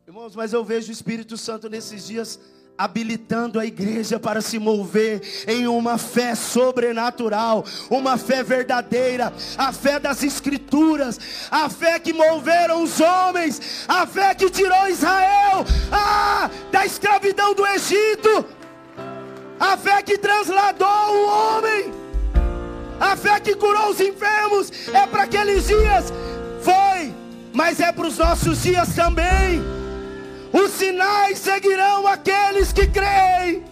Irmãos, 0.06 0.36
mas 0.36 0.52
eu 0.52 0.62
vejo 0.62 0.90
o 0.90 0.92
Espírito 0.92 1.38
Santo 1.38 1.70
nesses 1.70 2.06
dias 2.06 2.38
habilitando 2.76 3.58
a 3.58 3.64
igreja 3.64 4.20
para 4.20 4.42
se 4.42 4.58
mover 4.58 5.22
em 5.48 5.66
uma 5.66 5.96
fé 5.96 6.34
sobrenatural, 6.34 7.64
uma 7.88 8.18
fé 8.18 8.42
verdadeira, 8.42 9.32
a 9.56 9.72
fé 9.72 9.98
das 9.98 10.22
Escrituras, 10.22 11.48
a 11.50 11.70
fé 11.70 11.98
que 11.98 12.12
moveram 12.12 12.82
os 12.82 13.00
homens, 13.00 13.86
a 13.88 14.06
fé 14.06 14.34
que 14.34 14.50
tirou 14.50 14.88
Israel 14.88 15.64
ah, 15.90 16.50
da 16.70 16.84
escravidão 16.84 17.54
do 17.54 17.66
Egito, 17.66 18.44
a 19.58 19.74
fé 19.78 20.02
que 20.02 20.18
transladou 20.18 20.86
o 20.86 21.28
homem, 21.30 22.03
a 23.00 23.16
fé 23.16 23.40
que 23.40 23.54
curou 23.54 23.90
os 23.90 24.00
enfermos, 24.00 24.70
é 24.92 25.06
para 25.06 25.24
aqueles 25.24 25.66
dias, 25.66 26.12
foi, 26.60 27.14
mas 27.52 27.80
é 27.80 27.92
para 27.92 28.06
os 28.06 28.18
nossos 28.18 28.62
dias 28.62 28.94
também. 28.94 29.62
Os 30.52 30.70
sinais 30.70 31.38
seguirão 31.38 32.06
aqueles 32.06 32.72
que 32.72 32.86
creem. 32.86 33.64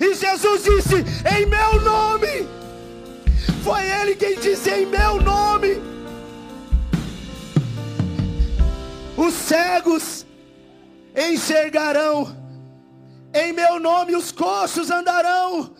E 0.00 0.14
Jesus 0.14 0.62
disse: 0.62 0.94
Em 1.36 1.46
meu 1.46 1.80
nome. 1.80 2.48
Foi 3.64 3.82
Ele 3.82 4.14
quem 4.14 4.38
disse: 4.38 4.70
Em 4.70 4.86
meu 4.86 5.20
nome. 5.20 5.80
Os 9.16 9.34
cegos 9.34 10.24
enxergarão. 11.16 12.36
Em 13.34 13.52
meu 13.52 13.80
nome 13.80 14.14
os 14.14 14.30
coxos 14.30 14.90
andarão. 14.90 15.74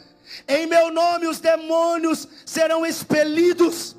Em 0.48 0.66
meu 0.66 0.92
nome 0.92 1.26
os 1.26 1.40
demônios 1.40 2.28
serão 2.44 2.86
expelidos. 2.86 3.96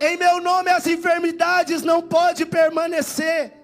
Em 0.00 0.16
meu 0.16 0.40
nome 0.40 0.70
as 0.70 0.86
enfermidades 0.86 1.82
não 1.82 2.02
podem 2.02 2.46
permanecer. 2.46 3.54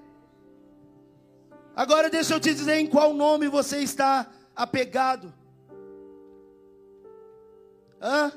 Agora 1.77 2.09
deixa 2.09 2.35
eu 2.35 2.41
te 2.41 2.55
dizer 2.55 2.77
em 2.77 2.87
qual 2.87 3.13
nome 3.13 3.49
você 3.49 3.79
está 3.79 4.31
apegado. 4.55 5.33
Hã? 8.01 8.33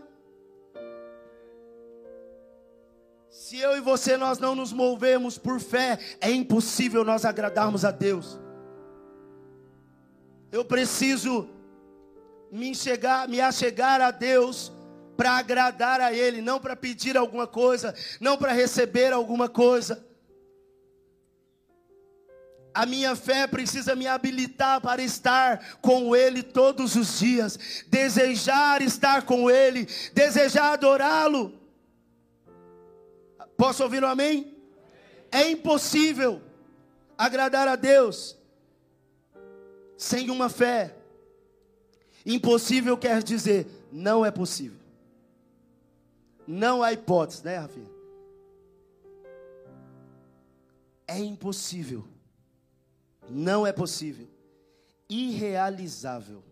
Se 3.30 3.60
eu 3.60 3.78
e 3.78 3.82
você 3.82 4.18
nós 4.18 4.40
não 4.40 4.56
nos 4.56 4.74
movemos 4.74 5.38
por 5.38 5.60
fé, 5.60 6.00
é 6.20 6.30
impossível 6.32 7.06
nós 7.06 7.24
agradarmos 7.24 7.86
a 7.86 7.92
Deus. 7.92 8.40
Eu 10.52 10.66
preciso 10.66 11.50
me 12.52 12.70
enxergar, 12.70 13.28
me 13.28 13.42
achegar 13.42 14.02
a 14.02 14.12
Deus 14.12 14.72
para 15.16 15.32
agradar 15.32 16.00
a 16.00 16.14
Ele, 16.14 16.42
não 16.42 16.60
para 16.60 16.76
pedir 16.76 17.18
alguma 17.18 17.48
coisa, 17.48 17.94
não 18.20 18.38
para 18.38 18.52
receber 18.52 19.12
alguma 19.12 19.50
coisa. 19.50 20.06
A 22.74 22.86
minha 22.86 23.16
fé 23.16 23.48
precisa 23.48 23.96
me 23.96 24.08
habilitar 24.08 24.80
para 24.80 25.02
estar 25.02 25.80
com 25.82 26.16
Ele 26.16 26.44
todos 26.44 26.96
os 26.96 27.18
dias, 27.18 27.58
desejar 27.88 28.84
estar 28.84 29.24
com 29.24 29.50
Ele, 29.50 29.88
desejar 30.14 30.74
adorá-lo. 30.74 31.60
Posso 33.58 33.82
ouvir 33.82 34.04
um 34.04 34.08
amém? 34.08 34.56
É 35.32 35.50
impossível 35.50 36.40
agradar 37.18 37.68
a 37.68 37.76
Deus 37.76 38.38
sem 39.98 40.30
uma 40.30 40.48
fé. 40.48 40.97
Impossível 42.28 42.96
quer 42.96 43.24
dizer 43.24 43.66
não 43.92 44.24
é 44.24 44.30
possível. 44.30 44.78
Não 46.46 46.84
há 46.84 46.94
hipótese, 46.94 47.44
né, 47.44 47.58
Rafinha? 47.58 47.90
É 51.08 51.18
impossível 51.18 52.08
não 53.30 53.66
é 53.66 53.72
possível. 53.72 54.28
Irrealizável. 55.10 56.44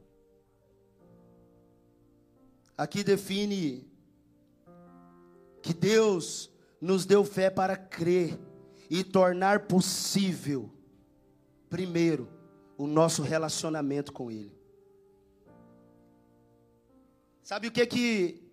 Aqui 2.77 3.03
define 3.03 3.87
que 5.61 5.73
Deus 5.73 6.51
nos 6.79 7.05
deu 7.05 7.23
fé 7.23 7.49
para 7.49 7.75
crer 7.77 8.37
e 8.89 9.03
tornar 9.03 9.61
possível, 9.61 10.69
primeiro, 11.69 12.27
o 12.77 12.85
nosso 12.85 13.23
relacionamento 13.23 14.11
com 14.11 14.29
Ele. 14.29 14.54
Sabe 17.45 17.69
o 17.69 17.71
que 17.71 17.85
que 17.85 18.43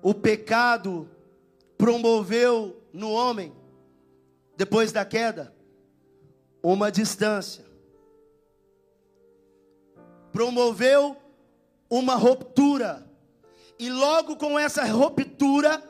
o 0.00 0.14
pecado 0.14 1.06
promoveu 1.76 2.82
no 2.94 3.10
homem 3.10 3.52
depois 4.56 4.90
da 4.90 5.04
queda? 5.04 5.54
uma 6.64 6.90
distância. 6.90 7.64
Promoveu 10.32 11.16
uma 11.90 12.14
ruptura. 12.14 13.06
E 13.78 13.90
logo 13.90 14.36
com 14.36 14.58
essa 14.58 14.84
ruptura 14.84 15.82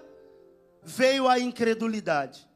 veio 0.83 1.29
a 1.29 1.39
incredulidade. 1.39 2.49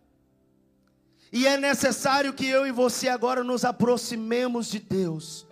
E 1.33 1.47
é 1.47 1.57
necessário 1.57 2.33
que 2.33 2.47
eu 2.47 2.67
e 2.67 2.73
você 2.73 3.09
agora 3.09 3.45
nos 3.45 3.65
aproximemos 3.65 4.69
de 4.69 4.81
Deus. 4.81 5.47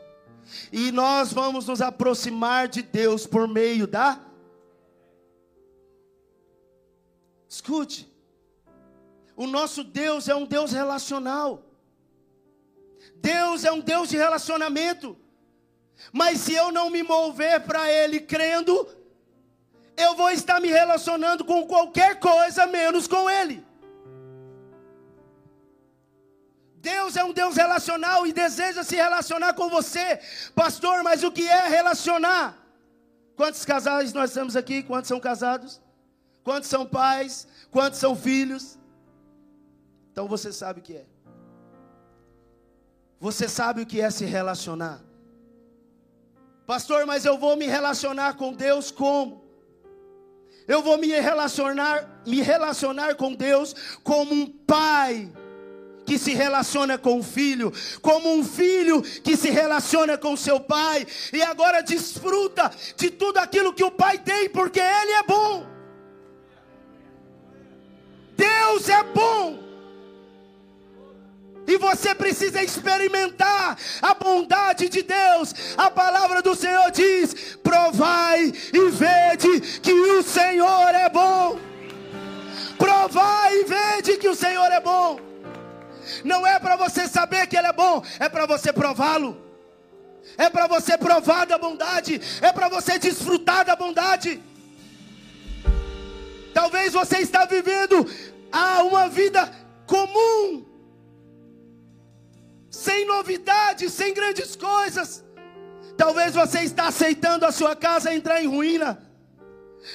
E 0.72 0.92
nós 0.92 1.32
vamos 1.32 1.66
nos 1.66 1.80
aproximar 1.80 2.68
de 2.68 2.82
Deus 2.82 3.26
por 3.26 3.48
meio 3.48 3.86
da. 3.86 4.20
Escute. 7.48 8.10
O 9.34 9.46
nosso 9.46 9.82
Deus 9.82 10.28
é 10.28 10.34
um 10.34 10.46
Deus 10.46 10.72
relacional. 10.72 11.62
Deus 13.16 13.64
é 13.64 13.72
um 13.72 13.80
Deus 13.80 14.08
de 14.08 14.16
relacionamento. 14.16 15.16
Mas 16.12 16.40
se 16.40 16.54
eu 16.54 16.70
não 16.70 16.90
me 16.90 17.02
mover 17.02 17.60
para 17.62 17.90
Ele 17.90 18.20
crendo, 18.20 18.88
eu 19.96 20.14
vou 20.14 20.30
estar 20.30 20.60
me 20.60 20.68
relacionando 20.68 21.44
com 21.44 21.66
qualquer 21.66 22.20
coisa 22.20 22.66
menos 22.66 23.08
com 23.08 23.28
Ele. 23.28 23.65
Deus 26.86 27.16
é 27.16 27.24
um 27.24 27.32
Deus 27.32 27.56
relacional 27.56 28.26
e 28.28 28.32
deseja 28.32 28.84
se 28.84 28.94
relacionar 28.94 29.54
com 29.54 29.68
você, 29.68 30.20
pastor. 30.54 31.02
Mas 31.02 31.24
o 31.24 31.32
que 31.32 31.46
é 31.48 31.66
relacionar? 31.68 32.56
Quantos 33.34 33.64
casais 33.64 34.12
nós 34.12 34.32
temos 34.32 34.54
aqui? 34.54 34.84
Quantos 34.84 35.08
são 35.08 35.18
casados? 35.18 35.80
Quantos 36.44 36.68
são 36.68 36.86
pais? 36.86 37.48
Quantos 37.72 37.98
são 37.98 38.14
filhos? 38.14 38.78
Então 40.12 40.28
você 40.28 40.52
sabe 40.52 40.78
o 40.78 40.82
que 40.82 40.94
é. 40.94 41.06
Você 43.18 43.48
sabe 43.48 43.82
o 43.82 43.86
que 43.86 44.00
é 44.00 44.08
se 44.08 44.24
relacionar? 44.24 45.00
Pastor, 46.66 47.04
mas 47.04 47.24
eu 47.24 47.36
vou 47.36 47.56
me 47.56 47.66
relacionar 47.66 48.34
com 48.34 48.52
Deus 48.52 48.92
como? 48.92 49.44
Eu 50.68 50.82
vou 50.82 50.96
me 50.98 51.08
relacionar, 51.08 52.22
me 52.24 52.40
relacionar 52.42 53.16
com 53.16 53.34
Deus 53.34 53.74
como 54.04 54.32
um 54.32 54.46
pai 54.46 55.32
que 56.06 56.16
se 56.16 56.32
relaciona 56.32 56.96
com 56.96 57.18
o 57.18 57.22
filho, 57.22 57.72
como 58.00 58.32
um 58.32 58.44
filho 58.44 59.02
que 59.02 59.36
se 59.36 59.50
relaciona 59.50 60.16
com 60.16 60.36
seu 60.36 60.60
pai 60.60 61.06
e 61.32 61.42
agora 61.42 61.82
desfruta 61.82 62.70
de 62.96 63.10
tudo 63.10 63.38
aquilo 63.38 63.74
que 63.74 63.84
o 63.84 63.90
pai 63.90 64.18
tem, 64.18 64.48
porque 64.48 64.80
ele 64.80 65.12
é 65.12 65.22
bom. 65.24 65.66
Deus 68.36 68.88
é 68.88 69.02
bom. 69.02 69.66
E 71.66 71.76
você 71.78 72.14
precisa 72.14 72.62
experimentar 72.62 73.76
a 74.00 74.14
bondade 74.14 74.88
de 74.88 75.02
Deus. 75.02 75.52
A 75.76 75.90
palavra 75.90 76.40
do 76.40 76.54
Senhor 76.54 76.90
diz: 76.92 77.56
provai 77.62 78.52
e 78.72 78.88
vede 78.90 79.80
que 79.80 79.92
o 79.92 80.22
Senhor 80.22 80.94
é 80.94 81.08
bom. 81.08 81.58
provar 82.78 83.52
e 83.52 83.64
vede 83.64 84.16
que 84.18 84.28
o 84.28 84.34
Senhor 84.34 84.70
é 84.70 84.80
bom. 84.80 85.18
Não 86.26 86.44
é 86.44 86.58
para 86.58 86.74
você 86.74 87.06
saber 87.06 87.46
que 87.46 87.56
Ele 87.56 87.68
é 87.68 87.72
bom, 87.72 88.02
é 88.18 88.28
para 88.28 88.46
você 88.46 88.72
prová-lo. 88.72 89.40
É 90.36 90.50
para 90.50 90.66
você 90.66 90.98
provar 90.98 91.46
da 91.46 91.56
bondade, 91.56 92.20
é 92.42 92.52
para 92.52 92.68
você 92.68 92.98
desfrutar 92.98 93.64
da 93.64 93.76
bondade. 93.76 94.42
Talvez 96.52 96.92
você 96.92 97.18
está 97.18 97.44
vivendo 97.44 98.04
ah, 98.50 98.82
uma 98.82 99.08
vida 99.08 99.48
comum, 99.86 100.64
sem 102.68 103.06
novidades, 103.06 103.92
sem 103.92 104.12
grandes 104.12 104.56
coisas. 104.56 105.24
Talvez 105.96 106.34
você 106.34 106.60
está 106.62 106.88
aceitando 106.88 107.46
a 107.46 107.52
sua 107.52 107.76
casa 107.76 108.12
entrar 108.12 108.42
em 108.42 108.48
ruína. 108.48 109.00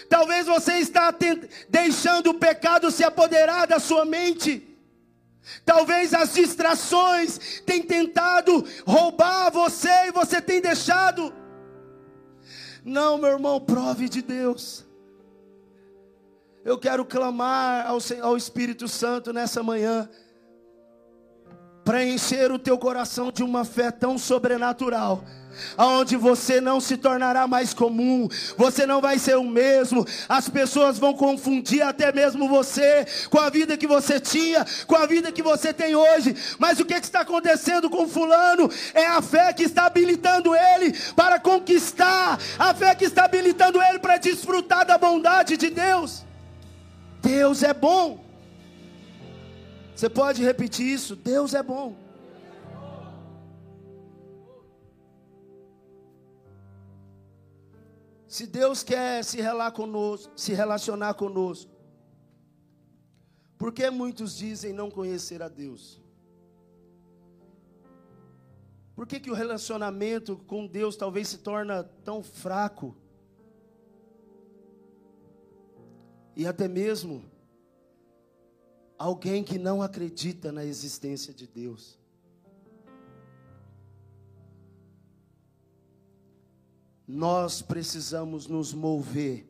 Talvez 0.07 0.47
você 0.47 0.75
está 0.75 1.13
deixando 1.67 2.29
o 2.29 2.35
pecado 2.35 2.89
se 2.89 3.03
apoderar 3.03 3.67
da 3.67 3.79
sua 3.79 4.05
mente. 4.05 4.70
Talvez 5.65 6.13
as 6.13 6.33
distrações 6.33 7.61
tenham 7.65 7.85
tentado 7.85 8.65
roubar 8.85 9.51
você 9.51 10.07
e 10.07 10.11
você 10.11 10.41
tem 10.41 10.61
deixado. 10.61 11.33
Não, 12.83 13.17
meu 13.17 13.31
irmão, 13.31 13.59
prove 13.59 14.09
de 14.09 14.21
Deus. 14.21 14.85
Eu 16.63 16.77
quero 16.77 17.05
clamar 17.05 17.87
ao, 17.87 17.97
ao 18.21 18.37
Espírito 18.37 18.87
Santo 18.87 19.33
nessa 19.33 19.63
manhã 19.63 20.09
para 21.83 22.05
encher 22.05 22.51
o 22.51 22.59
teu 22.59 22.77
coração 22.77 23.31
de 23.31 23.43
uma 23.43 23.65
fé 23.65 23.91
tão 23.91 24.17
sobrenatural 24.17 25.23
aonde 25.77 26.15
você 26.15 26.59
não 26.61 26.79
se 26.79 26.97
tornará 26.97 27.47
mais 27.47 27.73
comum, 27.73 28.27
você 28.57 28.85
não 28.85 29.01
vai 29.01 29.19
ser 29.19 29.37
o 29.37 29.43
mesmo, 29.43 30.05
as 30.27 30.49
pessoas 30.49 30.97
vão 30.97 31.13
confundir 31.13 31.81
até 31.81 32.11
mesmo 32.11 32.47
você 32.47 33.05
com 33.29 33.39
a 33.39 33.49
vida 33.49 33.77
que 33.77 33.87
você 33.87 34.19
tinha, 34.19 34.65
com 34.87 34.95
a 34.95 35.05
vida 35.05 35.31
que 35.31 35.41
você 35.41 35.73
tem 35.73 35.95
hoje. 35.95 36.35
Mas 36.59 36.79
o 36.79 36.85
que, 36.85 36.99
que 36.99 37.05
está 37.05 37.21
acontecendo 37.21 37.89
com 37.89 38.07
fulano? 38.07 38.69
É 38.93 39.05
a 39.05 39.21
fé 39.21 39.53
que 39.53 39.63
está 39.63 39.85
habilitando 39.85 40.55
ele 40.55 40.93
para 41.15 41.39
conquistar, 41.39 42.39
a 42.57 42.73
fé 42.73 42.95
que 42.95 43.05
está 43.05 43.25
habilitando 43.25 43.81
ele 43.81 43.99
para 43.99 44.17
desfrutar 44.17 44.85
da 44.85 44.97
bondade 44.97 45.57
de 45.57 45.69
Deus. 45.69 46.23
Deus 47.21 47.63
é 47.63 47.73
bom. 47.73 48.23
Você 49.95 50.09
pode 50.09 50.43
repetir 50.43 50.87
isso? 50.87 51.15
Deus 51.15 51.53
é 51.53 51.61
bom. 51.61 51.95
Se 58.31 58.47
Deus 58.47 58.81
quer 58.81 59.25
se, 59.25 59.39
conosco, 59.73 60.31
se 60.37 60.53
relacionar 60.53 61.15
conosco, 61.15 61.69
por 63.57 63.73
que 63.73 63.89
muitos 63.89 64.37
dizem 64.37 64.71
não 64.71 64.89
conhecer 64.89 65.41
a 65.41 65.49
Deus? 65.49 66.01
Por 68.95 69.05
que, 69.05 69.19
que 69.19 69.29
o 69.29 69.33
relacionamento 69.33 70.37
com 70.47 70.65
Deus 70.65 70.95
talvez 70.95 71.27
se 71.27 71.39
torna 71.39 71.83
tão 71.83 72.23
fraco? 72.23 72.95
E 76.33 76.47
até 76.47 76.69
mesmo 76.69 77.29
alguém 78.97 79.43
que 79.43 79.59
não 79.59 79.81
acredita 79.81 80.53
na 80.53 80.63
existência 80.63 81.33
de 81.33 81.45
Deus. 81.45 81.99
Nós 87.07 87.61
precisamos 87.61 88.47
nos 88.47 88.73
mover 88.73 89.47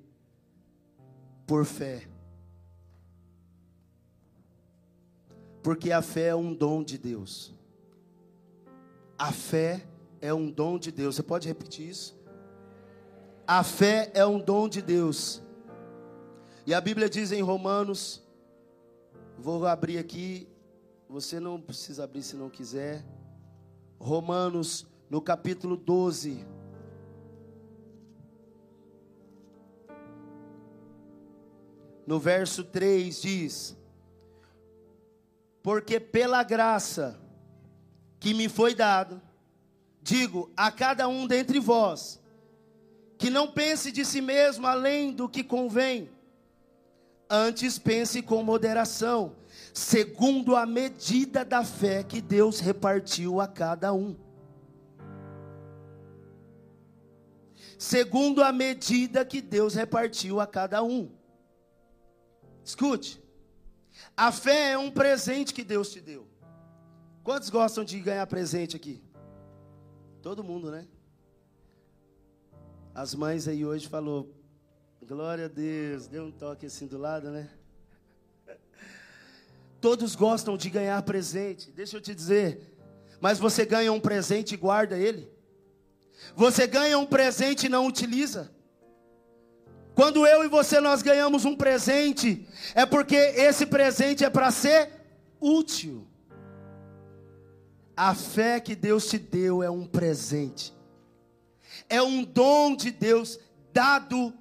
por 1.45 1.65
fé. 1.65 2.07
Porque 5.61 5.91
a 5.91 6.01
fé 6.01 6.27
é 6.27 6.35
um 6.35 6.53
dom 6.53 6.83
de 6.83 6.97
Deus. 6.97 7.53
A 9.17 9.31
fé 9.31 9.85
é 10.19 10.33
um 10.33 10.49
dom 10.49 10.79
de 10.79 10.91
Deus. 10.91 11.15
Você 11.15 11.23
pode 11.23 11.47
repetir 11.47 11.89
isso? 11.89 12.19
A 13.45 13.63
fé 13.63 14.11
é 14.13 14.25
um 14.25 14.39
dom 14.39 14.67
de 14.67 14.81
Deus. 14.81 15.43
E 16.65 16.73
a 16.73 16.81
Bíblia 16.81 17.09
diz 17.09 17.31
em 17.31 17.41
Romanos, 17.41 18.23
vou 19.37 19.65
abrir 19.65 19.97
aqui, 19.97 20.47
você 21.09 21.39
não 21.39 21.59
precisa 21.59 22.03
abrir 22.03 22.23
se 22.23 22.35
não 22.35 22.49
quiser. 22.49 23.05
Romanos, 23.99 24.87
no 25.09 25.21
capítulo 25.21 25.75
12. 25.75 26.45
No 32.05 32.19
verso 32.19 32.63
3 32.63 33.21
diz: 33.21 33.77
Porque 35.61 35.99
pela 35.99 36.43
graça 36.43 37.19
que 38.19 38.33
me 38.33 38.47
foi 38.47 38.75
dado, 38.75 39.21
digo 40.01 40.51
a 40.55 40.71
cada 40.71 41.07
um 41.07 41.27
dentre 41.27 41.59
vós, 41.59 42.19
que 43.17 43.29
não 43.29 43.51
pense 43.51 43.91
de 43.91 44.03
si 44.03 44.21
mesmo 44.21 44.67
além 44.67 45.11
do 45.11 45.29
que 45.29 45.43
convém, 45.43 46.09
antes 47.29 47.79
pense 47.79 48.21
com 48.21 48.43
moderação, 48.43 49.35
segundo 49.73 50.55
a 50.55 50.65
medida 50.65 51.45
da 51.45 51.63
fé 51.63 52.03
que 52.03 52.19
Deus 52.19 52.59
repartiu 52.59 53.39
a 53.39 53.47
cada 53.47 53.93
um. 53.93 54.15
Segundo 57.77 58.43
a 58.43 58.51
medida 58.51 59.25
que 59.25 59.41
Deus 59.41 59.73
repartiu 59.73 60.39
a 60.39 60.45
cada 60.45 60.83
um. 60.83 61.09
Escute. 62.63 63.21
A 64.15 64.31
fé 64.31 64.71
é 64.71 64.77
um 64.77 64.91
presente 64.91 65.53
que 65.53 65.63
Deus 65.63 65.91
te 65.91 65.99
deu. 65.99 66.27
Quantos 67.23 67.49
gostam 67.49 67.83
de 67.83 67.99
ganhar 67.99 68.25
presente 68.27 68.75
aqui? 68.75 69.03
Todo 70.21 70.43
mundo, 70.43 70.71
né? 70.71 70.87
As 72.93 73.15
mães 73.15 73.47
aí 73.47 73.65
hoje 73.65 73.87
falou, 73.87 74.33
glória 75.01 75.45
a 75.45 75.47
Deus, 75.47 76.07
deu 76.07 76.25
um 76.25 76.31
toque 76.31 76.65
assim 76.65 76.87
do 76.87 76.97
lado, 76.97 77.29
né? 77.29 77.49
Todos 79.79 80.15
gostam 80.15 80.57
de 80.57 80.69
ganhar 80.69 81.01
presente. 81.03 81.71
Deixa 81.71 81.97
eu 81.97 82.01
te 82.01 82.13
dizer, 82.13 82.75
mas 83.19 83.39
você 83.39 83.65
ganha 83.65 83.91
um 83.93 83.99
presente 83.99 84.53
e 84.53 84.57
guarda 84.57 84.97
ele? 84.97 85.31
Você 86.35 86.67
ganha 86.67 86.97
um 86.97 87.05
presente 87.05 87.65
e 87.65 87.69
não 87.69 87.87
utiliza? 87.87 88.51
Quando 89.93 90.25
eu 90.25 90.43
e 90.43 90.47
você 90.47 90.79
nós 90.79 91.01
ganhamos 91.01 91.45
um 91.45 91.55
presente, 91.55 92.47
é 92.73 92.85
porque 92.85 93.15
esse 93.15 93.65
presente 93.65 94.23
é 94.23 94.29
para 94.29 94.49
ser 94.51 94.89
útil. 95.39 96.07
A 97.95 98.15
fé 98.15 98.59
que 98.59 98.75
Deus 98.75 99.07
te 99.07 99.17
deu 99.17 99.61
é 99.61 99.69
um 99.69 99.85
presente. 99.85 100.73
É 101.89 102.01
um 102.01 102.23
dom 102.23 102.75
de 102.75 102.89
Deus 102.89 103.37
dado 103.73 104.33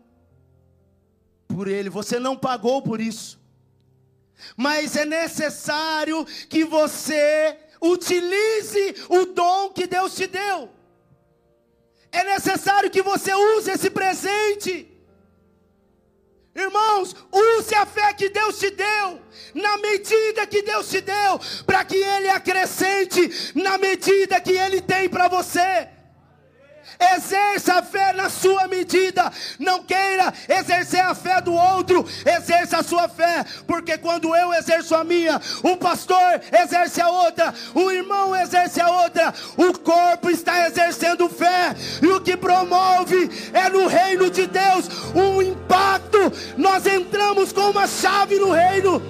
por 1.49 1.67
ele. 1.67 1.91
Você 1.91 2.19
não 2.19 2.37
pagou 2.37 2.81
por 2.81 3.01
isso. 3.01 3.41
Mas 4.57 4.97
é 4.97 5.05
necessário 5.05 6.25
que 6.49 6.65
você 6.65 7.57
utilize 7.83 8.95
o 9.09 9.27
dom 9.27 9.71
que 9.71 9.87
Deus 9.87 10.15
te 10.15 10.27
deu. 10.27 10.71
É 12.13 12.25
necessário 12.25 12.91
que 12.91 13.03
você 13.03 13.35
use 13.35 13.71
esse 13.71 13.91
presente. 13.91 14.90
Irmãos, 16.55 17.15
use 17.31 17.75
a 17.75 17.87
fé 17.87 18.13
que 18.13 18.29
Deus 18.29 18.59
te 18.59 18.71
deu, 18.71 19.21
na 19.55 19.77
medida 19.79 20.47
que 20.47 20.63
Deus 20.63 20.89
te 20.89 21.01
deu, 21.01 21.41
para 21.65 21.85
que 21.85 21.97
Ele 21.97 22.29
acrescente 22.29 23.53
na 23.55 23.79
medida 23.79 24.41
que 24.41 24.53
Ele 24.53 24.81
tem 24.81 25.09
para 25.09 25.29
você. 25.29 25.89
Exerça 27.01 27.75
a 27.75 27.83
fé 27.83 28.13
na 28.13 28.29
sua 28.29 28.69
medida. 28.69 29.33
Não 29.59 29.83
queira 29.83 30.33
exercer 30.49 31.01
a 31.01 31.15
fé 31.15 31.41
do 31.41 31.55
outro. 31.55 32.07
Exerça 32.27 32.79
a 32.79 32.83
sua 32.83 33.09
fé. 33.09 33.45
Porque 33.67 33.97
quando 33.97 34.35
eu 34.37 34.53
exerço 34.53 34.95
a 34.95 35.03
minha, 35.03 35.41
o 35.63 35.77
pastor 35.77 36.41
exerce 36.53 37.01
a 37.01 37.09
outra, 37.09 37.55
o 37.75 37.91
irmão 37.91 38.37
exerce 38.37 38.81
a 38.81 38.91
outra, 39.03 39.33
o 39.57 39.79
corpo 39.79 40.31
está 40.31 40.67
exercendo 40.67 41.29
fé. 41.29 41.75
E 42.03 42.07
o 42.07 42.21
que 42.21 42.37
promove 42.37 43.31
é 43.53 43.69
no 43.71 43.87
reino 43.87 44.31
de 44.31 44.47
Deus 44.47 44.89
um 45.15 45.41
impacto. 45.41 46.19
Nós 46.57 46.87
entramos 46.87 47.53
com 47.53 47.71
uma 47.71 47.87
chave 47.87 48.39
no 48.39 48.51
reino. 48.51 49.03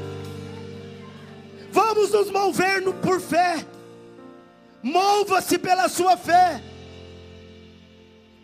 Vamos 1.72 2.11
nos 2.11 2.31
mover 2.31 2.83
por 2.94 3.20
fé. 3.20 3.64
Mova-se 4.83 5.59
pela 5.59 5.88
sua 5.88 6.16
fé. 6.16 6.61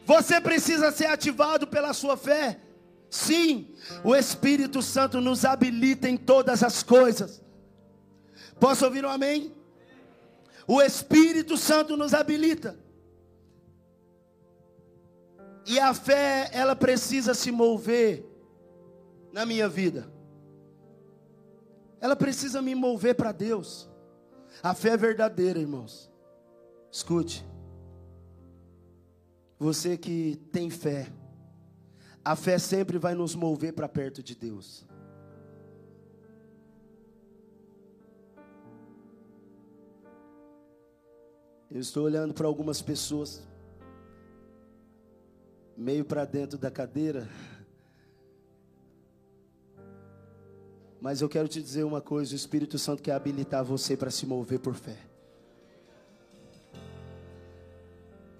Você 0.06 0.40
precisa 0.40 0.92
ser 0.92 1.06
ativado 1.06 1.66
pela 1.66 1.92
sua 1.92 2.16
fé. 2.16 2.60
Sim, 3.10 3.74
o 4.04 4.14
Espírito 4.14 4.80
Santo 4.80 5.20
nos 5.20 5.44
habilita 5.44 6.08
em 6.08 6.16
todas 6.16 6.62
as 6.62 6.84
coisas. 6.84 7.42
Posso 8.60 8.84
ouvir 8.84 9.04
um 9.04 9.08
amém? 9.08 9.52
O 10.66 10.80
Espírito 10.80 11.56
Santo 11.56 11.96
nos 11.96 12.14
habilita. 12.14 12.78
E 15.66 15.80
a 15.80 15.92
fé, 15.92 16.50
ela 16.52 16.76
precisa 16.76 17.34
se 17.34 17.50
mover 17.50 18.24
na 19.32 19.44
minha 19.44 19.68
vida. 19.68 20.14
ela 22.00 22.14
precisa 22.14 22.62
me 22.62 22.74
mover 22.74 23.16
para 23.16 23.32
Deus. 23.32 23.88
A 24.62 24.72
fé 24.72 24.90
é 24.90 24.96
verdadeira, 24.96 25.58
irmãos. 25.58 26.08
Escute. 26.92 27.44
Você 29.58 29.96
que 29.96 30.36
tem 30.52 30.68
fé, 30.68 31.10
a 32.24 32.36
fé 32.36 32.58
sempre 32.58 32.98
vai 32.98 33.14
nos 33.14 33.34
mover 33.34 33.72
para 33.72 33.88
perto 33.88 34.22
de 34.22 34.34
Deus. 34.34 34.86
Eu 41.70 41.80
estou 41.80 42.04
olhando 42.04 42.34
para 42.34 42.46
algumas 42.46 42.82
pessoas, 42.82 43.46
meio 45.76 46.04
para 46.04 46.24
dentro 46.24 46.58
da 46.58 46.70
cadeira, 46.70 47.28
mas 51.00 51.20
eu 51.20 51.28
quero 51.28 51.48
te 51.48 51.62
dizer 51.62 51.84
uma 51.84 52.00
coisa: 52.00 52.32
o 52.32 52.36
Espírito 52.36 52.78
Santo 52.78 53.02
quer 53.02 53.12
habilitar 53.12 53.64
você 53.64 53.96
para 53.96 54.10
se 54.10 54.26
mover 54.26 54.60
por 54.60 54.74
fé. 54.74 55.15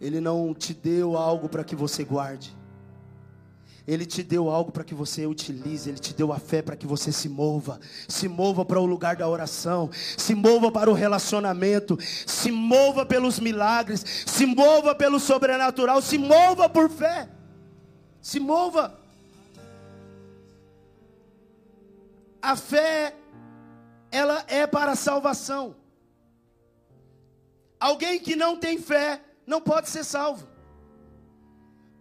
Ele 0.00 0.20
não 0.20 0.54
te 0.54 0.74
deu 0.74 1.16
algo 1.16 1.48
para 1.48 1.64
que 1.64 1.74
você 1.74 2.04
guarde. 2.04 2.56
Ele 3.87 4.04
te 4.04 4.22
deu 4.22 4.50
algo 4.50 4.72
para 4.72 4.82
que 4.82 4.94
você 4.94 5.26
utilize, 5.26 5.88
Ele 5.88 5.98
te 5.98 6.12
deu 6.12 6.32
a 6.32 6.40
fé 6.40 6.61
para 6.61 6.74
que 6.74 6.87
você 6.87 7.12
se 7.12 7.28
mova, 7.28 7.78
se 8.09 8.26
mova 8.26 8.64
para 8.64 8.80
o 8.80 8.87
lugar 8.87 9.14
da 9.14 9.28
oração, 9.28 9.88
se 9.92 10.35
mova 10.35 10.72
para 10.72 10.90
o 10.90 10.94
relacionamento, 10.94 11.96
se 12.26 12.50
mova 12.50 13.06
pelos 13.06 13.38
milagres, 13.38 14.04
se 14.26 14.44
mova 14.44 14.92
pelo 14.92 15.20
sobrenatural, 15.20 16.02
se 16.02 16.18
mova 16.18 16.68
por 16.68 16.90
fé, 16.90 17.28
se 18.20 18.40
mova. 18.40 18.98
A 22.42 22.56
fé, 22.56 23.14
ela 24.11 24.44
é 24.48 24.66
para 24.66 24.92
a 24.92 24.96
salvação. 24.96 25.76
Alguém 27.78 28.18
que 28.18 28.35
não 28.35 28.56
tem 28.56 28.78
fé, 28.78 29.20
não 29.46 29.61
pode 29.61 29.88
ser 29.88 30.04
salvo. 30.04 30.46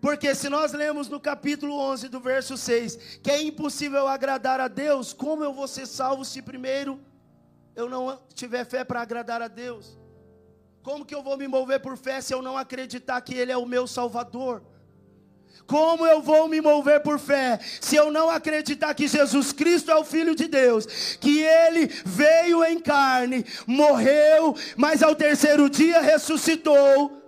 Porque 0.02 0.36
se 0.36 0.50
nós 0.50 0.72
lemos 0.72 1.10
no 1.10 1.20
capítulo 1.20 1.76
11 1.80 2.10
do 2.10 2.20
verso 2.20 2.58
6, 2.58 3.20
que 3.24 3.32
é 3.32 3.42
impossível 3.42 4.08
agradar 4.08 4.60
a 4.60 4.68
Deus, 4.68 5.14
como 5.14 5.44
eu 5.44 5.52
vou 5.52 5.68
ser 5.68 5.88
salvo 5.88 6.24
se 6.24 6.42
primeiro 6.42 7.00
eu 7.76 7.90
não 7.90 8.20
tiver 8.34 8.66
fé 8.66 8.84
para 8.84 9.02
agradar 9.02 9.42
a 9.42 9.48
Deus? 9.48 9.98
Como 10.84 11.04
que 11.04 11.16
eu 11.16 11.24
vou 11.24 11.36
me 11.38 11.48
mover 11.48 11.80
por 11.80 11.98
fé 11.98 12.22
se 12.22 12.34
eu 12.34 12.42
não 12.42 12.56
acreditar 12.56 13.20
que 13.22 13.34
Ele 13.34 13.52
é 13.52 13.58
o 13.58 13.66
meu 13.66 13.88
Salvador? 13.88 14.62
Como 15.66 16.06
eu 16.06 16.22
vou 16.22 16.48
me 16.48 16.62
mover 16.62 17.02
por 17.02 17.18
fé 17.18 17.60
se 17.82 17.96
eu 17.96 18.12
não 18.12 18.30
acreditar 18.30 18.94
que 18.94 19.08
Jesus 19.08 19.52
Cristo 19.52 19.90
é 19.90 19.96
o 19.96 20.04
Filho 20.04 20.36
de 20.36 20.48
Deus, 20.48 20.86
que 21.20 21.40
Ele 21.40 21.88
veio 22.06 22.64
em 22.64 22.80
carne, 22.80 23.44
morreu, 23.66 24.56
mas 24.78 25.02
ao 25.02 25.16
terceiro 25.16 25.68
dia 25.68 26.00
ressuscitou? 26.00 27.25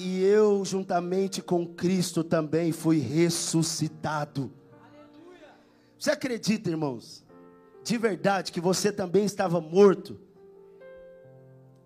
E 0.00 0.24
eu, 0.24 0.64
juntamente 0.64 1.42
com 1.42 1.66
Cristo, 1.66 2.24
também 2.24 2.72
fui 2.72 2.98
ressuscitado. 2.98 4.50
Você 5.98 6.10
acredita, 6.10 6.70
irmãos, 6.70 7.22
de 7.84 7.98
verdade, 7.98 8.50
que 8.50 8.62
você 8.62 8.90
também 8.90 9.26
estava 9.26 9.60
morto, 9.60 10.18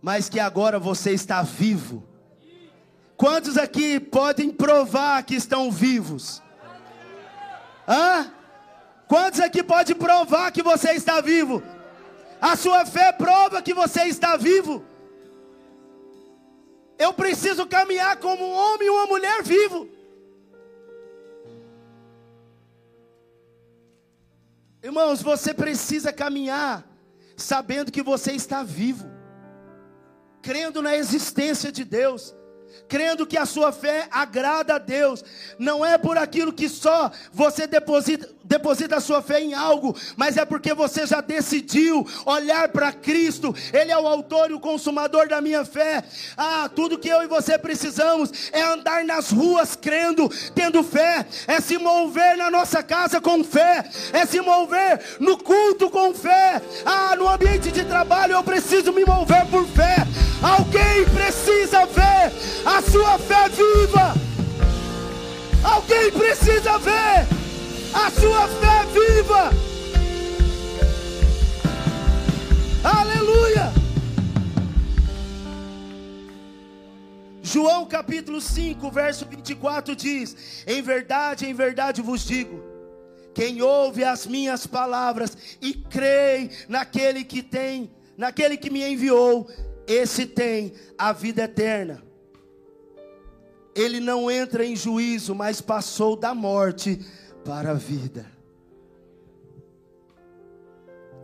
mas 0.00 0.28
que 0.28 0.38
agora 0.38 0.78
você 0.78 1.10
está 1.10 1.42
vivo? 1.42 2.04
Quantos 3.16 3.58
aqui 3.58 3.98
podem 3.98 4.50
provar 4.50 5.24
que 5.24 5.34
estão 5.34 5.72
vivos? 5.72 6.40
Hã? 7.88 8.32
Quantos 9.08 9.40
aqui 9.40 9.60
podem 9.60 9.96
provar 9.96 10.52
que 10.52 10.62
você 10.62 10.92
está 10.92 11.20
vivo? 11.20 11.60
A 12.40 12.54
sua 12.54 12.86
fé 12.86 13.10
prova 13.10 13.60
que 13.60 13.74
você 13.74 14.04
está 14.04 14.36
vivo. 14.36 14.84
Eu 16.98 17.12
preciso 17.12 17.66
caminhar 17.66 18.16
como 18.18 18.44
um 18.44 18.52
homem 18.52 18.86
e 18.86 18.90
uma 18.90 19.06
mulher 19.06 19.42
vivo. 19.42 19.88
Irmãos, 24.82 25.22
você 25.22 25.54
precisa 25.54 26.12
caminhar 26.12 26.86
sabendo 27.36 27.90
que 27.90 28.02
você 28.02 28.32
está 28.32 28.62
vivo, 28.62 29.10
crendo 30.42 30.82
na 30.82 30.94
existência 30.94 31.72
de 31.72 31.84
Deus 31.84 32.34
crendo 32.88 33.26
que 33.26 33.36
a 33.36 33.46
sua 33.46 33.72
fé 33.72 34.08
agrada 34.10 34.74
a 34.74 34.78
Deus, 34.78 35.24
não 35.58 35.84
é 35.84 35.96
por 35.96 36.18
aquilo 36.18 36.52
que 36.52 36.68
só 36.68 37.10
você 37.32 37.66
deposita, 37.66 38.28
deposita 38.44 38.96
a 38.96 39.00
sua 39.00 39.22
fé 39.22 39.40
em 39.40 39.54
algo, 39.54 39.96
mas 40.16 40.36
é 40.36 40.44
porque 40.44 40.74
você 40.74 41.06
já 41.06 41.20
decidiu 41.20 42.06
olhar 42.26 42.68
para 42.68 42.92
Cristo, 42.92 43.54
Ele 43.72 43.90
é 43.90 43.98
o 43.98 44.06
autor 44.06 44.50
e 44.50 44.54
o 44.54 44.60
consumador 44.60 45.28
da 45.28 45.40
minha 45.40 45.64
fé. 45.64 46.04
Ah, 46.36 46.70
tudo 46.74 46.98
que 46.98 47.08
eu 47.08 47.22
e 47.22 47.26
você 47.26 47.58
precisamos 47.58 48.30
é 48.52 48.62
andar 48.62 49.04
nas 49.04 49.30
ruas 49.30 49.74
crendo, 49.74 50.30
tendo 50.54 50.82
fé, 50.82 51.26
é 51.46 51.60
se 51.60 51.78
mover 51.78 52.36
na 52.36 52.50
nossa 52.50 52.82
casa 52.82 53.20
com 53.20 53.42
fé, 53.42 53.84
é 54.12 54.26
se 54.26 54.40
mover 54.40 55.00
no 55.18 55.38
culto 55.38 55.88
com 55.90 56.12
fé. 56.12 56.60
Ah, 56.84 57.16
no 57.16 57.28
ambiente 57.28 57.70
de 57.70 57.84
trabalho 57.84 58.34
eu 58.34 58.42
preciso 58.44 58.92
me 58.92 59.04
mover 59.04 59.46
por 59.46 59.66
fé. 59.68 59.96
Alguém 60.42 61.04
precisa 61.06 61.86
ver 61.86 62.32
a 62.66 62.82
sua 62.82 63.18
fé 63.18 63.48
viva. 63.48 64.14
Alguém 65.64 66.10
precisa 66.10 66.78
ver 66.78 67.33
a 67.94 68.10
sua 68.10 68.48
fé 68.48 68.84
viva. 68.92 69.50
Aleluia. 72.82 73.72
João 77.40 77.86
capítulo 77.86 78.40
5, 78.40 78.90
verso 78.90 79.24
24 79.26 79.94
diz: 79.94 80.64
Em 80.66 80.82
verdade, 80.82 81.46
em 81.46 81.54
verdade 81.54 82.02
vos 82.02 82.24
digo, 82.24 82.62
quem 83.32 83.62
ouve 83.62 84.02
as 84.02 84.26
minhas 84.26 84.66
palavras 84.66 85.36
e 85.62 85.72
crê 85.72 86.50
naquele 86.68 87.22
que 87.22 87.42
tem, 87.42 87.90
naquele 88.16 88.56
que 88.56 88.70
me 88.70 88.82
enviou, 88.82 89.48
esse 89.86 90.26
tem 90.26 90.72
a 90.98 91.12
vida 91.12 91.44
eterna 91.44 92.02
ele 93.74 93.98
não 93.98 94.30
entra 94.30 94.64
em 94.64 94.76
juízo, 94.76 95.34
mas 95.34 95.60
passou 95.60 96.16
da 96.16 96.34
morte 96.34 97.00
para 97.44 97.72
a 97.72 97.74
vida. 97.74 98.26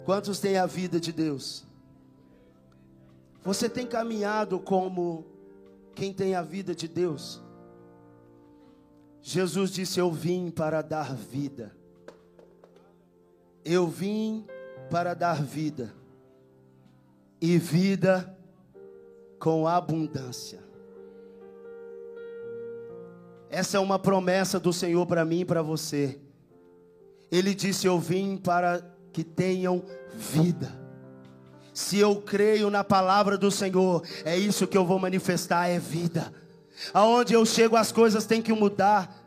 Quantos 0.04 0.38
têm 0.40 0.56
a 0.56 0.66
vida 0.66 1.00
de 1.00 1.12
Deus? 1.12 1.64
Você 3.42 3.68
tem 3.68 3.86
caminhado 3.86 4.58
como 4.58 5.24
quem 5.94 6.12
tem 6.12 6.34
a 6.34 6.42
vida 6.42 6.74
de 6.74 6.86
Deus? 6.86 7.40
Jesus 9.22 9.70
disse: 9.70 9.98
Eu 9.98 10.10
vim 10.10 10.50
para 10.50 10.82
dar 10.82 11.14
vida. 11.14 11.74
Eu 13.64 13.86
vim 13.86 14.46
para 14.90 15.14
dar 15.14 15.42
vida, 15.42 15.94
e 17.40 17.56
vida 17.58 18.36
com 19.38 19.68
abundância. 19.68 20.69
Essa 23.50 23.76
é 23.76 23.80
uma 23.80 23.98
promessa 23.98 24.60
do 24.60 24.72
Senhor 24.72 25.04
para 25.06 25.24
mim 25.24 25.40
e 25.40 25.44
para 25.44 25.60
você. 25.60 26.18
Ele 27.30 27.54
disse: 27.54 27.86
Eu 27.86 27.98
vim 27.98 28.36
para 28.36 28.80
que 29.12 29.24
tenham 29.24 29.82
vida. 30.14 30.78
Se 31.74 31.98
eu 31.98 32.16
creio 32.16 32.70
na 32.70 32.84
palavra 32.84 33.36
do 33.36 33.50
Senhor, 33.50 34.02
é 34.24 34.36
isso 34.36 34.66
que 34.66 34.78
eu 34.78 34.84
vou 34.84 34.98
manifestar: 34.98 35.68
é 35.68 35.78
vida. 35.78 36.32
Aonde 36.94 37.34
eu 37.34 37.44
chego, 37.44 37.76
as 37.76 37.90
coisas 37.90 38.24
têm 38.24 38.40
que 38.40 38.52
mudar. 38.52 39.19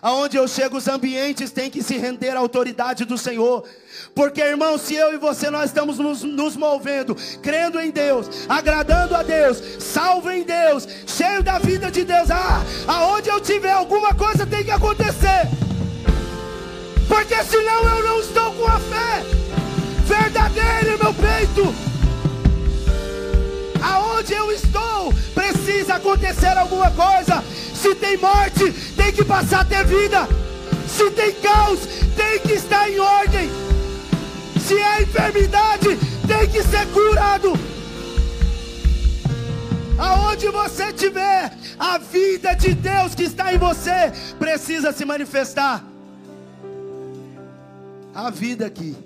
Aonde 0.00 0.36
eu 0.36 0.46
chego, 0.48 0.76
os 0.76 0.88
ambientes 0.88 1.50
têm 1.50 1.70
que 1.70 1.82
se 1.82 1.96
render 1.96 2.30
à 2.30 2.38
autoridade 2.38 3.04
do 3.04 3.16
Senhor. 3.16 3.64
Porque, 4.14 4.40
irmão, 4.40 4.78
se 4.78 4.94
eu 4.94 5.14
e 5.14 5.18
você 5.18 5.50
nós 5.50 5.66
estamos 5.66 5.98
nos, 5.98 6.22
nos, 6.22 6.56
movendo, 6.56 7.16
crendo 7.42 7.80
em 7.80 7.90
Deus, 7.90 8.28
agradando 8.48 9.14
a 9.14 9.22
Deus, 9.22 9.60
salvo 9.78 10.30
em 10.30 10.42
Deus, 10.42 10.86
cheio 11.06 11.42
da 11.42 11.58
vida 11.58 11.90
de 11.90 12.04
Deus, 12.04 12.30
ah, 12.30 12.62
aonde 12.86 13.28
eu 13.28 13.40
tiver 13.40 13.72
alguma 13.72 14.14
coisa 14.14 14.46
tem 14.46 14.64
que 14.64 14.70
acontecer. 14.70 15.48
Porque 17.08 17.42
senão 17.44 17.88
eu 17.88 18.04
não 18.04 18.20
estou 18.20 18.52
com 18.54 18.66
a 18.66 18.78
fé 18.78 19.44
verdadeira 20.04 20.94
em 20.94 20.98
meu 20.98 21.14
peito. 21.14 21.74
Aonde 23.82 24.32
eu 24.32 24.50
estou, 24.52 25.12
precisa 25.34 25.94
acontecer 25.96 26.56
alguma 26.56 26.90
coisa. 26.90 27.44
Se 27.74 27.94
tem 27.94 28.16
morte, 28.16 28.72
passar 29.24 29.60
a 29.60 29.64
ter 29.64 29.84
vida. 29.84 30.28
Se 30.86 31.10
tem 31.10 31.32
caos, 31.34 31.80
tem 32.16 32.38
que 32.40 32.52
estar 32.52 32.88
em 32.88 32.98
ordem. 32.98 33.50
Se 34.60 34.74
é 34.74 35.02
enfermidade, 35.02 35.88
tem 36.26 36.48
que 36.50 36.62
ser 36.62 36.86
curado. 36.88 37.52
Aonde 39.98 40.48
você 40.48 40.84
estiver, 40.86 41.56
a 41.78 41.98
vida 41.98 42.54
de 42.54 42.74
Deus 42.74 43.14
que 43.14 43.24
está 43.24 43.52
em 43.52 43.58
você 43.58 44.12
precisa 44.38 44.92
se 44.92 45.04
manifestar. 45.04 45.84
Há 48.14 48.30
vida 48.30 48.66
aqui. 48.66 48.96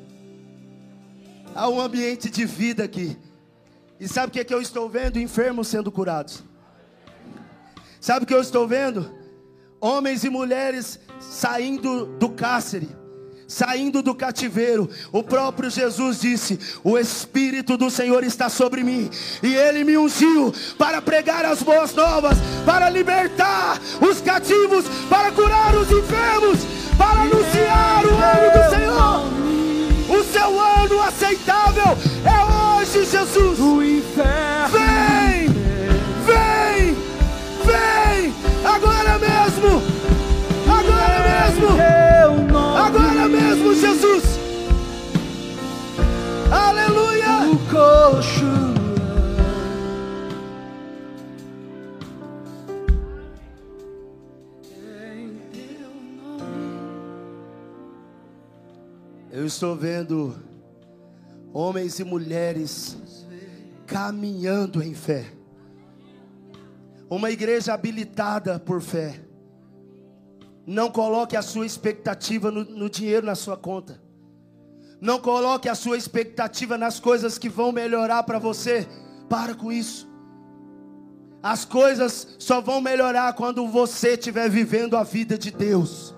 Há 1.54 1.68
um 1.68 1.81
ambiente 1.81 2.31
de 2.31 2.44
vida 2.44 2.85
aqui. 2.85 3.16
E 3.98 4.07
sabe 4.07 4.28
o 4.28 4.31
que, 4.31 4.40
é 4.40 4.44
que 4.44 4.54
eu 4.54 4.62
estou 4.62 4.88
vendo? 4.88 5.18
Enfermos 5.18 5.68
sendo 5.68 5.90
curados. 5.90 6.42
Sabe 8.00 8.24
o 8.24 8.26
que 8.26 8.35
eu 8.35 8.40
estou 8.40 8.66
vendo? 8.68 9.17
Homens 9.81 10.25
e 10.25 10.31
mulheres 10.31 10.99
saindo 11.21 12.07
do 12.19 12.31
cárcere 12.31 12.88
saindo 13.49 14.03
do 14.03 14.14
cativeiro, 14.14 14.91
o 15.11 15.23
próprio 15.23 15.71
Jesus 15.71 16.21
disse: 16.21 16.61
O 16.85 16.99
Espírito 16.99 17.79
do 17.79 17.91
Senhor 17.91 18.23
está 18.23 18.51
sobre 18.51 18.85
mim, 18.85 19.09
e 19.43 19.55
Ele 19.55 19.83
me 19.83 19.97
ungiu 19.97 20.53
para 20.77 21.01
pregar 21.01 21.47
as 21.47 21.62
boas 21.62 21.95
novas, 21.95 22.37
para 22.67 22.91
libertar 22.91 23.81
os 24.07 24.21
cativos, 24.21 24.85
para 25.09 25.33
curar 25.33 25.75
os 25.75 25.91
enfermos, 25.91 26.59
para 26.99 27.23
anunciar 27.23 28.05
o 28.05 28.11
ano 28.11 28.53
do 28.53 28.71
Senhor. 28.71 29.38
O 30.11 30.25
seu 30.25 30.61
ano 30.61 31.03
aceitável 31.03 31.97
é 32.25 32.81
hoje, 32.81 33.05
Jesus. 33.05 33.59
O 33.59 33.83
inferno 33.83 34.73
vem, 34.73 35.31
vem, 35.31 35.38
Jesus. 43.79 44.25
Aleluia. 46.51 47.51
O 47.51 47.59
coxo. 47.71 48.69
Eu 59.31 59.47
estou 59.47 59.77
vendo 59.77 60.35
homens 61.53 62.01
e 62.01 62.05
mulheres 62.05 62.97
caminhando 63.87 64.83
em 64.83 64.95
fé. 64.95 65.27
Uma 67.09 67.31
igreja 67.31 67.73
habilitada 67.73 68.59
por 68.59 68.81
fé. 68.81 69.28
Não 70.70 70.90
coloque 70.90 71.35
a 71.35 71.40
sua 71.40 71.64
expectativa 71.64 72.50
no, 72.50 72.62
no 72.62 72.90
dinheiro 72.90 73.24
na 73.24 73.35
sua 73.35 73.57
conta. 73.57 73.98
Não 75.00 75.18
coloque 75.18 75.66
a 75.66 75.74
sua 75.74 75.96
expectativa 75.96 76.76
nas 76.76 77.00
coisas 77.00 77.38
que 77.38 77.48
vão 77.48 77.72
melhorar 77.72 78.22
para 78.24 78.38
você. 78.38 78.87
Para 79.31 79.54
com 79.54 79.72
isso. 79.72 80.07
As 81.42 81.64
coisas 81.64 82.37
só 82.38 82.61
vão 82.61 82.83
melhorar 82.83 83.33
quando 83.33 83.66
você 83.66 84.11
estiver 84.11 84.50
vivendo 84.50 84.94
a 84.94 85.02
vida 85.02 85.38
de 85.38 85.50
Deus. 85.50 86.14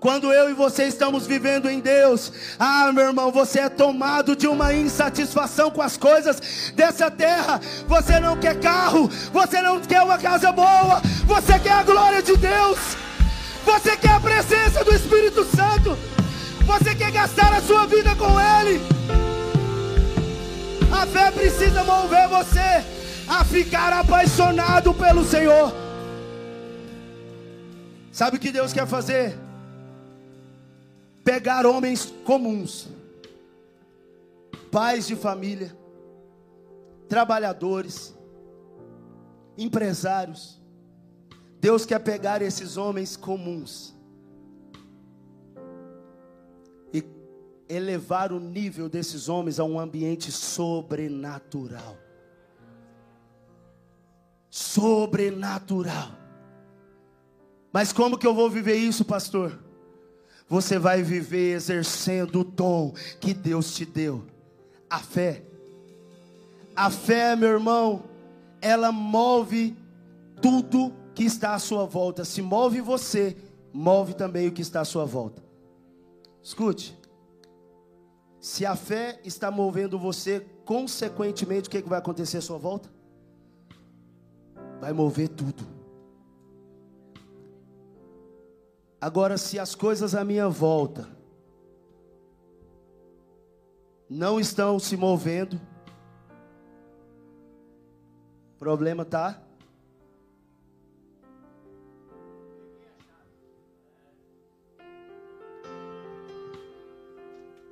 Quando 0.00 0.32
eu 0.32 0.48
e 0.48 0.54
você 0.54 0.84
estamos 0.84 1.26
vivendo 1.26 1.68
em 1.68 1.80
Deus, 1.80 2.32
ah, 2.56 2.92
meu 2.92 3.06
irmão, 3.06 3.32
você 3.32 3.60
é 3.60 3.68
tomado 3.68 4.36
de 4.36 4.46
uma 4.46 4.72
insatisfação 4.72 5.72
com 5.72 5.82
as 5.82 5.96
coisas 5.96 6.72
dessa 6.76 7.10
terra. 7.10 7.60
Você 7.88 8.20
não 8.20 8.36
quer 8.36 8.60
carro, 8.60 9.08
você 9.32 9.60
não 9.60 9.80
quer 9.80 10.02
uma 10.02 10.16
casa 10.16 10.52
boa, 10.52 11.02
você 11.26 11.58
quer 11.58 11.72
a 11.72 11.82
glória 11.82 12.22
de 12.22 12.36
Deus, 12.36 12.78
você 13.64 13.96
quer 13.96 14.12
a 14.12 14.20
presença 14.20 14.84
do 14.84 14.94
Espírito 14.94 15.44
Santo, 15.44 15.98
você 16.64 16.94
quer 16.94 17.10
gastar 17.10 17.52
a 17.52 17.60
sua 17.60 17.84
vida 17.86 18.14
com 18.14 18.38
Ele. 18.40 18.80
A 20.92 21.06
fé 21.06 21.32
precisa 21.32 21.82
mover 21.82 22.28
você 22.28 22.84
a 23.26 23.44
ficar 23.44 23.92
apaixonado 23.92 24.94
pelo 24.94 25.24
Senhor. 25.24 25.74
Sabe 28.12 28.36
o 28.36 28.40
que 28.40 28.52
Deus 28.52 28.72
quer 28.72 28.86
fazer? 28.86 29.47
Pegar 31.28 31.66
homens 31.66 32.06
comuns, 32.24 32.88
pais 34.72 35.06
de 35.06 35.14
família, 35.14 35.76
trabalhadores, 37.06 38.16
empresários. 39.58 40.58
Deus 41.60 41.84
quer 41.84 41.98
pegar 41.98 42.40
esses 42.40 42.78
homens 42.78 43.14
comuns 43.14 43.94
e 46.94 47.04
elevar 47.68 48.32
o 48.32 48.40
nível 48.40 48.88
desses 48.88 49.28
homens 49.28 49.60
a 49.60 49.64
um 49.64 49.78
ambiente 49.78 50.32
sobrenatural. 50.32 51.98
Sobrenatural. 54.48 56.10
Mas 57.70 57.92
como 57.92 58.16
que 58.16 58.26
eu 58.26 58.34
vou 58.34 58.48
viver 58.48 58.76
isso, 58.76 59.04
pastor? 59.04 59.67
Você 60.48 60.78
vai 60.78 61.02
viver 61.02 61.54
exercendo 61.54 62.40
o 62.40 62.44
dom 62.44 62.94
que 63.20 63.34
Deus 63.34 63.74
te 63.74 63.84
deu 63.84 64.24
a 64.88 64.98
fé. 64.98 65.42
A 66.74 66.90
fé, 66.90 67.36
meu 67.36 67.50
irmão, 67.50 68.04
ela 68.60 68.90
move 68.90 69.76
tudo 70.40 70.92
que 71.14 71.24
está 71.24 71.54
à 71.54 71.58
sua 71.58 71.84
volta. 71.84 72.24
Se 72.24 72.40
move 72.40 72.80
você, 72.80 73.36
move 73.72 74.14
também 74.14 74.48
o 74.48 74.52
que 74.52 74.62
está 74.62 74.80
à 74.80 74.84
sua 74.84 75.04
volta. 75.04 75.42
Escute. 76.42 76.96
Se 78.40 78.64
a 78.64 78.76
fé 78.76 79.20
está 79.24 79.50
movendo 79.50 79.98
você, 79.98 80.46
consequentemente, 80.64 81.68
o 81.68 81.70
que, 81.70 81.82
que 81.82 81.88
vai 81.88 81.98
acontecer 81.98 82.38
à 82.38 82.40
sua 82.40 82.56
volta? 82.56 82.88
Vai 84.80 84.92
mover 84.92 85.28
tudo. 85.28 85.77
Agora, 89.00 89.38
se 89.38 89.58
as 89.58 89.74
coisas 89.74 90.14
à 90.14 90.24
minha 90.24 90.48
volta 90.48 91.08
não 94.08 94.40
estão 94.40 94.78
se 94.78 94.96
movendo, 94.96 95.60
problema 98.58 99.02
está 99.02 99.40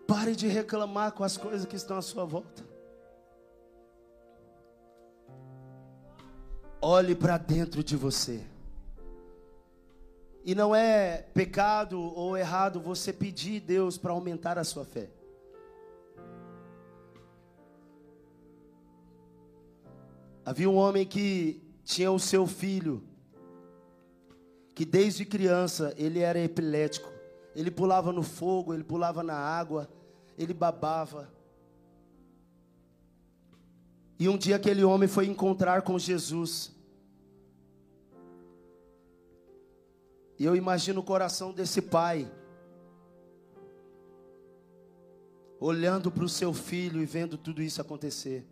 Pare 0.06 0.36
de 0.36 0.46
reclamar 0.46 1.12
com 1.12 1.24
as 1.24 1.36
coisas 1.36 1.66
que 1.66 1.74
estão 1.74 1.96
à 1.96 2.02
sua 2.02 2.24
volta. 2.24 2.64
Olhe 6.80 7.14
para 7.14 7.36
dentro 7.36 7.82
de 7.82 7.96
você. 7.96 8.55
E 10.46 10.54
não 10.54 10.72
é 10.72 11.22
pecado 11.34 12.00
ou 12.00 12.36
errado 12.36 12.80
você 12.80 13.12
pedir 13.12 13.58
Deus 13.58 13.98
para 13.98 14.12
aumentar 14.12 14.56
a 14.56 14.62
sua 14.62 14.84
fé. 14.84 15.10
Havia 20.44 20.70
um 20.70 20.76
homem 20.76 21.04
que 21.04 21.60
tinha 21.82 22.12
o 22.12 22.20
seu 22.20 22.46
filho, 22.46 23.02
que 24.72 24.84
desde 24.84 25.24
criança 25.24 25.92
ele 25.96 26.20
era 26.20 26.38
epilético. 26.38 27.10
Ele 27.52 27.68
pulava 27.68 28.12
no 28.12 28.22
fogo, 28.22 28.72
ele 28.72 28.84
pulava 28.84 29.24
na 29.24 29.34
água, 29.34 29.90
ele 30.38 30.54
babava. 30.54 31.28
E 34.16 34.28
um 34.28 34.38
dia 34.38 34.54
aquele 34.54 34.84
homem 34.84 35.08
foi 35.08 35.26
encontrar 35.26 35.82
com 35.82 35.98
Jesus. 35.98 36.75
E 40.38 40.44
eu 40.44 40.54
imagino 40.54 41.00
o 41.00 41.04
coração 41.04 41.52
desse 41.52 41.80
pai, 41.80 42.30
olhando 45.58 46.10
para 46.10 46.24
o 46.24 46.28
seu 46.28 46.52
filho 46.52 47.00
e 47.00 47.06
vendo 47.06 47.38
tudo 47.38 47.62
isso 47.62 47.80
acontecer. 47.80 48.46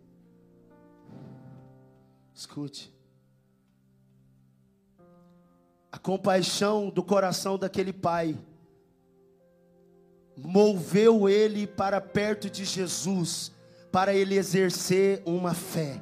Escute. 2.33 2.93
A 5.91 5.97
compaixão 5.97 6.89
do 6.89 7.03
coração 7.03 7.57
daquele 7.57 7.93
pai 7.93 8.37
moveu 10.35 11.29
ele 11.29 11.65
para 11.65 12.01
perto 12.01 12.49
de 12.49 12.65
Jesus, 12.65 13.51
para 13.91 14.13
ele 14.13 14.35
exercer 14.35 15.21
uma 15.25 15.53
fé. 15.53 16.01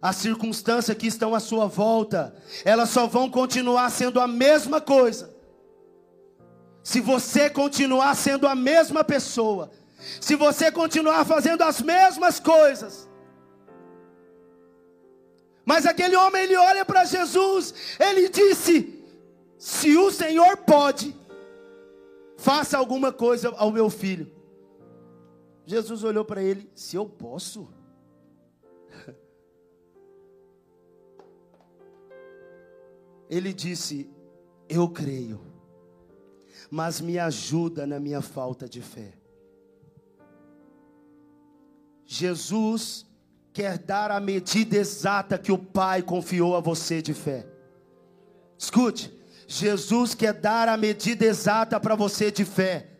As 0.00 0.16
circunstâncias 0.16 0.96
que 0.96 1.06
estão 1.06 1.34
à 1.34 1.40
sua 1.40 1.66
volta, 1.66 2.34
elas 2.64 2.90
só 2.90 3.06
vão 3.06 3.28
continuar 3.28 3.90
sendo 3.90 4.20
a 4.20 4.28
mesma 4.28 4.80
coisa. 4.80 5.34
Se 6.82 7.00
você 7.00 7.50
continuar 7.50 8.14
sendo 8.14 8.46
a 8.46 8.54
mesma 8.54 9.02
pessoa, 9.02 9.70
se 10.20 10.36
você 10.36 10.70
continuar 10.70 11.24
fazendo 11.24 11.62
as 11.62 11.82
mesmas 11.82 12.38
coisas. 12.38 13.08
Mas 15.64 15.84
aquele 15.84 16.16
homem 16.16 16.44
ele 16.44 16.56
olha 16.56 16.84
para 16.84 17.04
Jesus, 17.04 17.74
ele 17.98 18.28
disse: 18.28 19.04
Se 19.58 19.96
o 19.96 20.10
Senhor 20.10 20.56
pode, 20.58 21.14
faça 22.38 22.78
alguma 22.78 23.12
coisa 23.12 23.52
ao 23.56 23.70
meu 23.70 23.90
filho. 23.90 24.32
Jesus 25.66 26.04
olhou 26.04 26.24
para 26.24 26.42
ele: 26.42 26.70
Se 26.74 26.96
eu 26.96 27.04
posso. 27.06 27.68
Ele 33.28 33.52
disse: 33.52 34.10
eu 34.68 34.88
creio, 34.88 35.40
mas 36.70 37.00
me 37.00 37.18
ajuda 37.18 37.86
na 37.86 37.98
minha 37.98 38.20
falta 38.20 38.68
de 38.68 38.82
fé. 38.82 39.14
Jesus 42.04 43.06
quer 43.52 43.78
dar 43.78 44.10
a 44.10 44.20
medida 44.20 44.76
exata 44.76 45.38
que 45.38 45.52
o 45.52 45.58
Pai 45.58 46.02
confiou 46.02 46.56
a 46.56 46.60
você 46.60 47.02
de 47.02 47.12
fé. 47.12 47.46
Escute, 48.56 49.12
Jesus 49.46 50.14
quer 50.14 50.32
dar 50.34 50.68
a 50.68 50.76
medida 50.76 51.24
exata 51.24 51.78
para 51.78 51.94
você 51.94 52.30
de 52.30 52.44
fé 52.44 52.97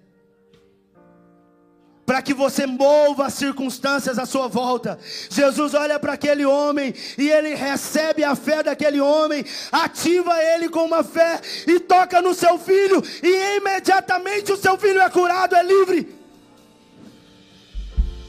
para 2.08 2.22
que 2.22 2.32
você 2.32 2.66
mova 2.66 3.26
as 3.26 3.34
circunstâncias 3.34 4.18
à 4.18 4.24
sua 4.24 4.48
volta. 4.48 4.98
Jesus 5.28 5.74
olha 5.74 6.00
para 6.00 6.14
aquele 6.14 6.42
homem 6.46 6.94
e 7.18 7.28
ele 7.28 7.54
recebe 7.54 8.24
a 8.24 8.34
fé 8.34 8.62
daquele 8.62 8.98
homem, 8.98 9.44
ativa 9.70 10.42
ele 10.42 10.70
com 10.70 10.86
uma 10.86 11.04
fé 11.04 11.38
e 11.66 11.78
toca 11.78 12.22
no 12.22 12.32
seu 12.32 12.58
filho, 12.58 13.04
e 13.22 13.58
imediatamente 13.58 14.50
o 14.50 14.56
seu 14.56 14.78
filho 14.78 15.02
é 15.02 15.10
curado, 15.10 15.54
é 15.54 15.62
livre. 15.62 16.18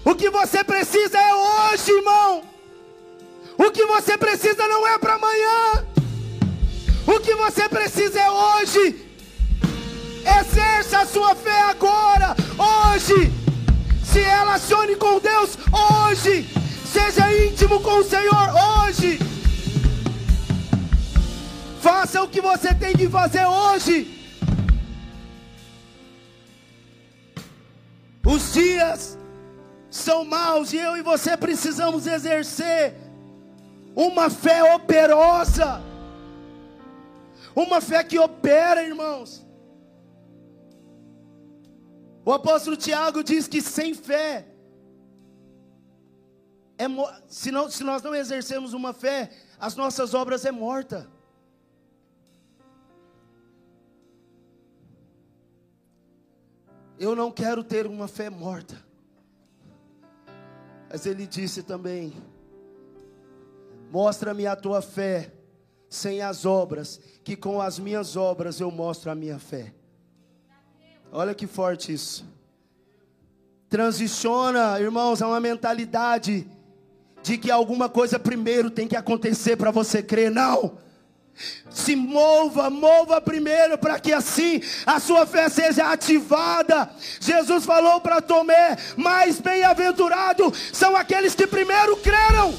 O 0.03 0.13
que 0.13 0.30
você 0.30 0.61
precisa 0.61 1.17
é 1.17 1.34
hoje, 1.34 1.89
irmão. 1.89 2.43
O 3.57 3.71
que 3.71 3.86
você 3.86 4.17
precisa 4.17 4.67
não 4.67 4.86
é 4.89 4.97
para 4.97 5.13
amanhã. 5.13 5.86
O 7.07 7.17
que 7.21 7.34
você 7.34 7.69
precisa 7.69 8.19
é 8.19 8.30
hoje. 8.30 9.05
Exerça 10.41 10.99
a 10.99 11.05
sua 11.05 11.34
fé 11.34 11.61
agora, 11.61 12.36
hoje. 12.57 13.38
Se 14.12 14.20
relacione 14.20 14.95
com 14.95 15.20
Deus 15.20 15.57
hoje. 15.72 16.47
Seja 16.86 17.32
íntimo 17.32 17.80
com 17.80 17.99
o 17.99 18.03
Senhor 18.03 18.47
hoje. 18.88 19.20
Faça 21.80 22.22
o 22.24 22.28
que 22.28 22.41
você 22.41 22.74
tem 22.74 22.93
que 22.93 23.07
fazer 23.07 23.45
hoje. 23.45 24.20
Os 28.26 28.53
dias 28.53 29.18
são 29.91 30.26
maus 30.26 30.74
e 30.74 30.78
eu 30.78 30.97
e 30.97 31.03
você 31.03 31.38
precisamos 31.38 32.07
exercer 32.07 32.95
uma 33.95 34.30
fé 34.30 34.74
operosa. 34.74 35.84
Uma 37.55 37.80
fé 37.80 38.03
que 38.03 38.18
opera, 38.18 38.82
irmãos. 38.84 39.45
O 42.30 42.34
apóstolo 42.34 42.77
Tiago 42.77 43.23
diz 43.23 43.47
que 43.47 43.59
sem 43.59 43.95
fé, 43.95 44.45
é, 46.77 46.86
se, 47.27 47.49
não, 47.49 47.67
se 47.71 47.84
nós 47.84 48.03
não 48.03 48.13
exercemos 48.13 48.71
uma 48.71 48.93
fé, 48.93 49.32
as 49.59 49.75
nossas 49.75 50.13
obras 50.13 50.45
é 50.45 50.51
morta. 50.51 51.09
Eu 56.99 57.15
não 57.15 57.32
quero 57.32 57.63
ter 57.63 57.88
uma 57.88 58.07
fé 58.07 58.30
morta. 58.30 58.77
Mas 60.88 61.07
ele 61.07 61.25
disse 61.25 61.63
também: 61.63 62.13
Mostra-me 63.89 64.45
a 64.45 64.55
tua 64.55 64.84
fé 64.84 65.34
sem 65.89 66.21
as 66.21 66.45
obras, 66.45 67.01
que 67.23 67.36
com 67.36 67.59
as 67.59 67.80
minhas 67.80 68.15
obras 68.15 68.59
eu 68.59 68.69
mostro 68.69 69.09
a 69.09 69.15
minha 69.15 69.39
fé. 69.39 69.73
Olha 71.12 71.34
que 71.34 71.47
forte 71.47 71.91
isso. 71.91 72.26
Transiciona, 73.70 74.80
irmãos, 74.80 75.22
a 75.22 75.28
uma 75.28 75.39
mentalidade 75.39 76.47
de 77.22 77.38
que 77.38 77.51
alguma 77.51 77.89
coisa 77.89 78.20
primeiro 78.20 78.70
tem 78.70 78.88
que 78.88 78.95
acontecer 78.95 79.55
para 79.57 79.72
você 79.72 80.01
crer. 80.01 80.32
Não. 80.32 80.78
Se 81.70 81.95
mova, 81.95 82.70
mova 82.70 83.22
primeiro 83.22 83.78
para 83.78 83.99
que 83.99 84.12
assim 84.12 84.62
a 84.86 84.99
sua 84.99 85.26
fé 85.26 85.47
seja 85.49 85.91
ativada. 85.91 86.89
Jesus 87.20 87.66
falou 87.66 88.01
para 88.01 88.22
Tomé: 88.22 88.78
mais 88.97 89.39
bem-aventurado 89.39 90.51
são 90.74 90.95
aqueles 90.95 91.36
que 91.36 91.47
primeiro 91.47 91.95
creram. 91.97 92.53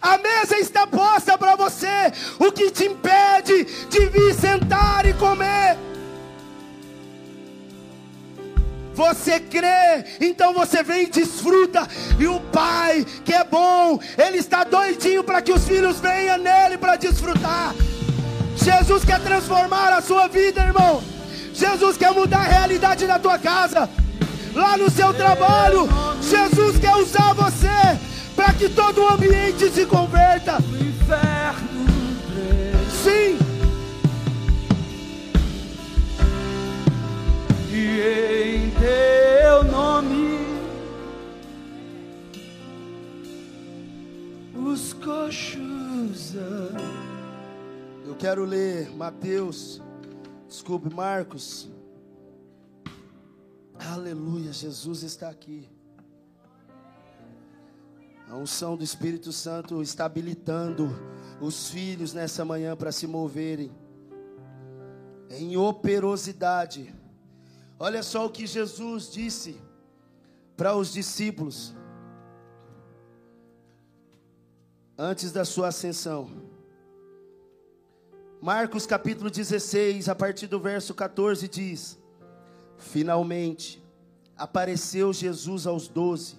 A 0.00 0.18
mesa 0.18 0.58
está 0.58 0.86
posta 0.86 1.38
para 1.38 1.56
você. 1.56 2.12
O 2.38 2.52
que 2.52 2.70
te 2.70 2.84
impede 2.84 3.64
de 3.88 4.06
vir 4.06 4.34
sentar 4.34 5.06
e 5.06 5.14
comer? 5.14 5.95
Você 8.96 9.38
crê, 9.38 10.06
então 10.22 10.54
você 10.54 10.82
vem 10.82 11.02
e 11.02 11.10
desfruta. 11.10 11.86
E 12.18 12.26
o 12.26 12.40
Pai, 12.40 13.04
que 13.26 13.32
é 13.34 13.44
bom, 13.44 14.00
Ele 14.16 14.38
está 14.38 14.64
doidinho 14.64 15.22
para 15.22 15.42
que 15.42 15.52
os 15.52 15.66
filhos 15.66 16.00
venham 16.00 16.38
nele 16.38 16.78
para 16.78 16.96
desfrutar. 16.96 17.74
Jesus 18.56 19.04
quer 19.04 19.20
transformar 19.20 19.92
a 19.92 20.00
sua 20.00 20.28
vida, 20.28 20.62
irmão. 20.62 21.02
Jesus 21.52 21.98
quer 21.98 22.10
mudar 22.12 22.38
a 22.38 22.48
realidade 22.48 23.06
da 23.06 23.18
tua 23.18 23.38
casa, 23.38 23.88
lá 24.54 24.78
no 24.78 24.90
seu 24.90 25.12
trabalho. 25.12 25.86
Jesus 26.22 26.78
quer 26.78 26.96
usar 26.96 27.34
você 27.34 27.68
para 28.34 28.54
que 28.54 28.70
todo 28.70 29.02
o 29.02 29.08
ambiente 29.10 29.68
se 29.70 29.84
converta. 29.84 30.56
Sim. 33.04 33.38
E 37.70 38.65
teu 38.78 39.64
nome 39.64 40.38
os 44.54 44.92
coxos. 44.92 46.34
Eu 48.04 48.14
quero 48.18 48.44
ler 48.44 48.90
Mateus, 48.90 49.80
desculpe, 50.48 50.92
Marcos. 50.92 51.68
Aleluia, 53.78 54.52
Jesus 54.52 55.02
está 55.02 55.28
aqui. 55.28 55.68
A 58.28 58.36
unção 58.36 58.76
do 58.76 58.82
Espírito 58.82 59.32
Santo 59.32 59.80
está 59.82 60.04
habilitando 60.04 60.90
os 61.40 61.70
filhos 61.70 62.12
nessa 62.12 62.44
manhã 62.44 62.76
para 62.76 62.90
se 62.90 63.06
moverem 63.06 63.70
em 65.30 65.56
operosidade 65.56 66.92
Olha 67.78 68.02
só 68.02 68.24
o 68.24 68.30
que 68.30 68.46
Jesus 68.46 69.10
disse 69.10 69.60
para 70.56 70.74
os 70.74 70.92
discípulos 70.92 71.74
antes 74.96 75.30
da 75.30 75.44
sua 75.44 75.68
ascensão. 75.68 76.30
Marcos 78.40 78.86
capítulo 78.86 79.30
16, 79.30 80.08
a 80.08 80.14
partir 80.14 80.46
do 80.46 80.58
verso 80.58 80.94
14 80.94 81.46
diz: 81.48 81.98
Finalmente 82.78 83.84
apareceu 84.38 85.12
Jesus 85.12 85.66
aos 85.66 85.86
doze, 85.86 86.36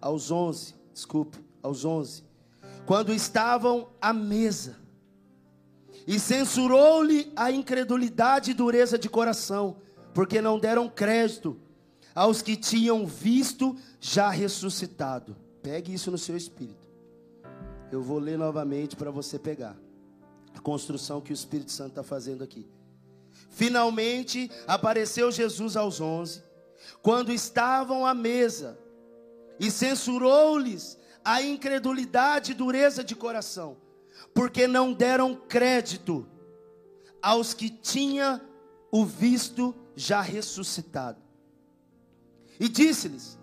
aos 0.00 0.30
onze, 0.30 0.74
desculpe, 0.94 1.38
aos 1.62 1.84
onze, 1.84 2.24
quando 2.86 3.12
estavam 3.12 3.90
à 4.00 4.14
mesa, 4.14 4.76
e 6.06 6.18
censurou-lhe 6.18 7.30
a 7.36 7.50
incredulidade 7.50 8.52
e 8.52 8.54
dureza 8.54 8.98
de 8.98 9.10
coração 9.10 9.76
porque 10.18 10.42
não 10.42 10.58
deram 10.58 10.88
crédito 10.88 11.56
aos 12.12 12.42
que 12.42 12.56
tinham 12.56 13.06
visto 13.06 13.76
já 14.00 14.30
ressuscitado. 14.30 15.36
Pegue 15.62 15.94
isso 15.94 16.10
no 16.10 16.18
seu 16.18 16.36
espírito. 16.36 16.88
Eu 17.92 18.02
vou 18.02 18.18
ler 18.18 18.36
novamente 18.36 18.96
para 18.96 19.12
você 19.12 19.38
pegar 19.38 19.76
a 20.52 20.58
construção 20.58 21.20
que 21.20 21.30
o 21.30 21.32
Espírito 21.32 21.70
Santo 21.70 21.90
está 21.90 22.02
fazendo 22.02 22.42
aqui. 22.42 22.68
Finalmente 23.48 24.50
apareceu 24.66 25.30
Jesus 25.30 25.76
aos 25.76 26.00
onze, 26.00 26.42
quando 27.00 27.30
estavam 27.30 28.04
à 28.04 28.12
mesa, 28.12 28.76
e 29.60 29.70
censurou-lhes 29.70 30.98
a 31.24 31.40
incredulidade 31.42 32.50
e 32.50 32.54
dureza 32.56 33.04
de 33.04 33.14
coração, 33.14 33.76
porque 34.34 34.66
não 34.66 34.92
deram 34.92 35.36
crédito 35.36 36.26
aos 37.22 37.54
que 37.54 37.70
tinha 37.70 38.44
o 38.90 39.04
visto 39.04 39.72
já 39.98 40.20
ressuscitado. 40.20 41.20
E 42.60 42.68
disse-lhes: 42.68 43.38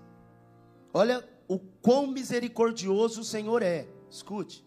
Olha 0.93 1.27
o 1.47 1.59
quão 1.59 2.07
misericordioso 2.07 3.21
o 3.21 3.25
Senhor 3.25 3.61
é. 3.61 3.87
Escute. 4.09 4.65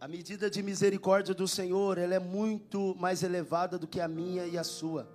A 0.00 0.06
medida 0.06 0.48
de 0.48 0.62
misericórdia 0.62 1.34
do 1.34 1.48
Senhor, 1.48 1.98
ela 1.98 2.14
é 2.14 2.18
muito 2.20 2.94
mais 2.98 3.22
elevada 3.22 3.76
do 3.76 3.88
que 3.88 4.00
a 4.00 4.06
minha 4.06 4.46
e 4.46 4.56
a 4.56 4.62
sua. 4.62 5.10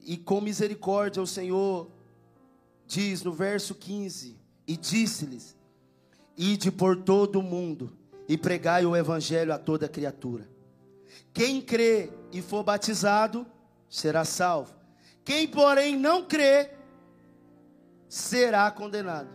E 0.00 0.16
com 0.16 0.40
misericórdia 0.40 1.22
o 1.22 1.26
Senhor 1.26 1.90
diz 2.86 3.22
no 3.22 3.32
verso 3.32 3.74
15: 3.74 4.38
E 4.66 4.76
disse-lhes: 4.78 5.54
Ide 6.38 6.70
por 6.72 6.96
todo 6.96 7.40
o 7.40 7.42
mundo 7.42 7.92
e 8.26 8.38
pregai 8.38 8.86
o 8.86 8.96
evangelho 8.96 9.52
a 9.52 9.58
toda 9.58 9.86
criatura. 9.86 10.48
Quem 11.32 11.60
crê 11.60 12.10
e 12.32 12.42
for 12.42 12.62
batizado 12.62 13.46
será 13.88 14.24
salvo. 14.24 14.74
Quem, 15.24 15.46
porém, 15.46 15.96
não 15.96 16.24
crê 16.24 16.70
será 18.08 18.70
condenado. 18.70 19.28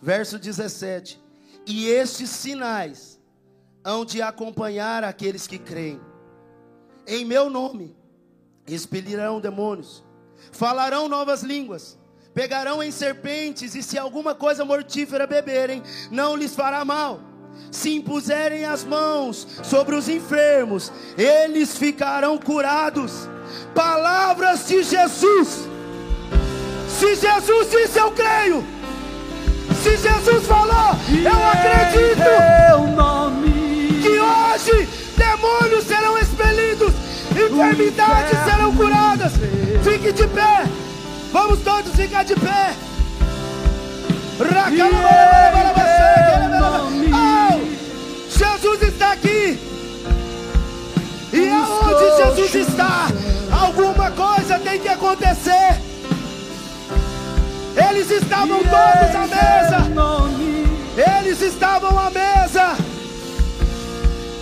Verso 0.00 0.38
17: 0.38 1.20
E 1.66 1.88
estes 1.88 2.28
sinais 2.30 3.20
hão 3.84 4.04
de 4.04 4.20
acompanhar 4.20 5.04
aqueles 5.04 5.46
que 5.46 5.58
creem. 5.58 6.00
Em 7.06 7.24
meu 7.24 7.48
nome 7.50 7.96
expelirão 8.66 9.40
demônios, 9.40 10.04
falarão 10.52 11.08
novas 11.08 11.42
línguas, 11.42 11.98
pegarão 12.32 12.82
em 12.82 12.90
serpentes, 12.90 13.74
e 13.74 13.82
se 13.82 13.98
alguma 13.98 14.34
coisa 14.34 14.64
mortífera 14.64 15.26
beberem, 15.26 15.82
não 16.10 16.36
lhes 16.36 16.54
fará 16.54 16.84
mal. 16.84 17.31
Se 17.70 17.94
impuserem 17.96 18.64
as 18.64 18.84
mãos 18.84 19.46
sobre 19.62 19.94
os 19.94 20.08
enfermos, 20.08 20.92
eles 21.16 21.76
ficarão 21.76 22.36
curados. 22.38 23.28
Palavras 23.74 24.68
de 24.68 24.82
Jesus. 24.82 25.68
Se 26.88 27.14
Jesus 27.14 27.70
disse, 27.70 27.98
eu 27.98 28.10
creio. 28.12 28.64
Se 29.82 29.96
Jesus 29.96 30.46
falou, 30.46 30.96
eu 31.08 31.48
acredito. 31.48 32.22
Que 34.02 34.18
hoje 34.18 34.88
demônios 35.16 35.84
serão 35.84 36.18
expelidos, 36.18 36.92
enfermidades 37.30 38.38
serão 38.44 38.76
curadas. 38.76 39.32
Fique 39.82 40.12
de 40.12 40.26
pé. 40.28 40.64
Vamos 41.32 41.60
todos 41.60 41.94
ficar 41.94 42.24
de 42.24 42.34
pé. 42.34 42.74
Jesus 52.24 52.54
está, 52.54 53.08
alguma 53.50 54.10
coisa 54.12 54.58
tem 54.60 54.78
que 54.78 54.88
acontecer. 54.88 55.80
Eles 57.76 58.10
estavam 58.10 58.58
todos 58.58 59.14
à 59.16 59.26
mesa. 59.26 59.78
Eles 61.18 61.40
estavam 61.42 61.98
à 61.98 62.10
mesa. 62.10 62.76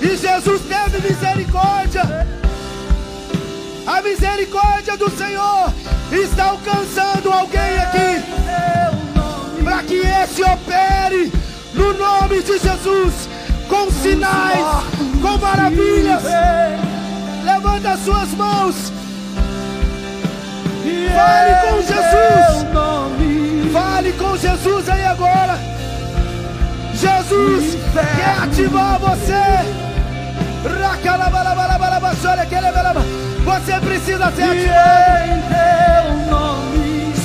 E 0.02 0.16
Jesus 0.16 0.60
teve 0.62 1.08
misericórdia. 1.08 2.02
A 3.86 4.02
misericórdia 4.02 4.96
do 4.96 5.10
Senhor 5.10 5.72
está 6.12 6.44
alcançando 6.50 7.32
alguém 7.32 7.78
aqui. 7.78 9.64
Para 9.64 9.82
que 9.84 9.94
esse 9.94 10.42
opere 10.42 11.32
no 11.72 11.94
nome 11.94 12.42
de 12.42 12.58
Jesus. 12.58 13.28
Com 13.68 13.90
sinais, 13.90 14.66
com 15.22 15.38
maravilhas. 15.38 16.24
Levanta 17.52 17.90
as 17.90 18.00
suas 18.04 18.30
mãos. 18.34 18.92
Fale 21.14 21.54
com 21.68 21.82
Jesus. 21.82 22.66
Fale 23.72 24.12
com 24.12 24.36
Jesus 24.36 24.88
aí 24.88 25.04
agora. 25.04 25.58
Jesus 26.94 27.76
quer 27.92 28.44
ativar 28.44 28.98
você. 29.00 29.44
Você 33.44 33.80
precisa 33.80 34.30
ser 34.30 34.42
ativado. 34.44 35.30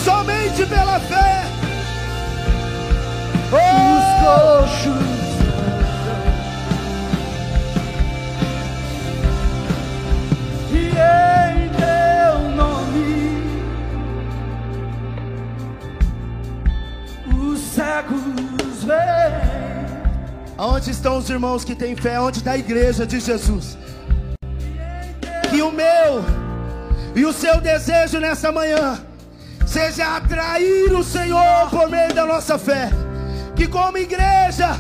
Somente 0.04 0.66
pela 0.66 1.00
fé. 1.00 1.44
Os 3.52 4.04
coxos. 4.24 5.15
Aonde 20.76 20.92
estão 20.92 21.18
os 21.18 21.30
irmãos 21.30 21.64
que 21.64 21.74
têm 21.74 21.96
fé? 21.96 22.20
Onde 22.20 22.40
está 22.40 22.52
a 22.52 22.58
igreja 22.58 23.08
de 23.08 23.22
Jesus? 23.22 23.78
Que 25.50 25.62
o 25.62 25.72
meu 25.72 26.22
e 27.16 27.24
o 27.24 27.32
seu 27.32 27.62
desejo 27.62 28.20
nessa 28.20 28.52
manhã 28.52 29.00
seja 29.66 30.18
atrair 30.18 30.92
o 30.92 31.02
Senhor 31.02 31.70
por 31.70 31.90
meio 31.90 32.14
da 32.14 32.26
nossa 32.26 32.58
fé. 32.58 32.90
Que 33.56 33.68
como 33.68 33.98
igreja, 33.98 34.78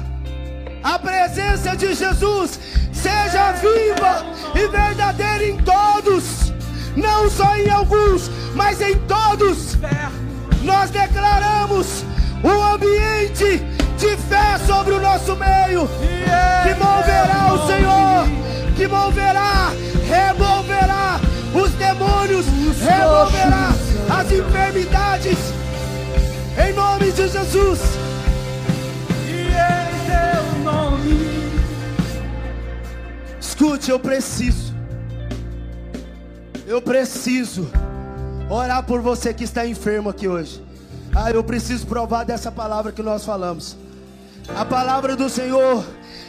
a 0.84 1.00
presença 1.00 1.78
de 1.78 1.94
Jesus 1.94 2.60
seja 2.92 3.54
viva 3.54 4.26
e 4.54 4.68
verdadeira 4.68 5.46
em 5.46 5.58
todos, 5.64 6.52
não 6.98 7.30
só 7.30 7.56
em 7.56 7.70
alguns, 7.70 8.30
mas 8.54 8.82
em 8.82 9.00
todos. 9.08 9.78
Nós 10.62 10.90
declaramos 10.90 12.04
um 12.44 12.64
ambiente 12.74 13.75
de 14.06 14.18
fé 14.18 14.58
sobre 14.68 14.94
o 14.94 15.02
nosso 15.02 15.36
meio, 15.36 15.88
que 16.64 16.74
moverá 16.76 17.54
o 17.54 17.66
Senhor, 17.66 18.28
que 18.76 18.88
moverá, 18.88 19.72
removerá 20.08 21.20
os 21.56 21.72
demônios, 21.72 22.46
removerá 22.80 23.70
as 24.10 24.32
enfermidades, 24.32 25.38
em 26.64 26.74
nome 26.74 27.12
de 27.12 27.28
Jesus. 27.28 27.80
E 29.28 29.48
em 29.50 30.06
teu 30.06 30.64
nome 30.64 31.52
Escute, 33.40 33.90
eu 33.90 34.00
preciso, 34.00 34.74
eu 36.68 36.80
preciso 36.80 37.68
orar 38.50 38.84
por 38.84 39.02
você 39.02 39.34
que 39.34 39.44
está 39.44 39.66
enfermo 39.66 40.10
aqui 40.10 40.28
hoje. 40.28 40.64
Ah, 41.16 41.32
eu 41.32 41.44
preciso 41.44 41.88
provar 41.88 42.24
dessa 42.24 42.52
palavra 42.52 42.92
que 42.92 43.02
nós 43.02 43.26
falamos. 43.26 43.85
A 44.54 44.64
palavra 44.64 45.16
do 45.16 45.30
Senhor, 45.30 45.84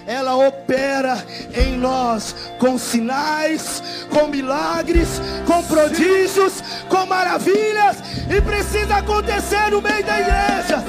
ela 0.07 0.37
opera 0.37 1.23
em 1.55 1.77
nós 1.77 2.35
com 2.59 2.79
sinais, 2.79 3.83
com 4.11 4.29
milagres, 4.29 5.21
com 5.47 5.63
prodígios, 5.65 6.63
com 6.89 7.05
maravilhas, 7.07 7.99
e 8.31 8.41
precisa 8.41 8.97
acontecer 8.97 9.71
no 9.71 9.83
meio 9.83 10.05
da 10.05 10.21
igreja. 10.21 10.85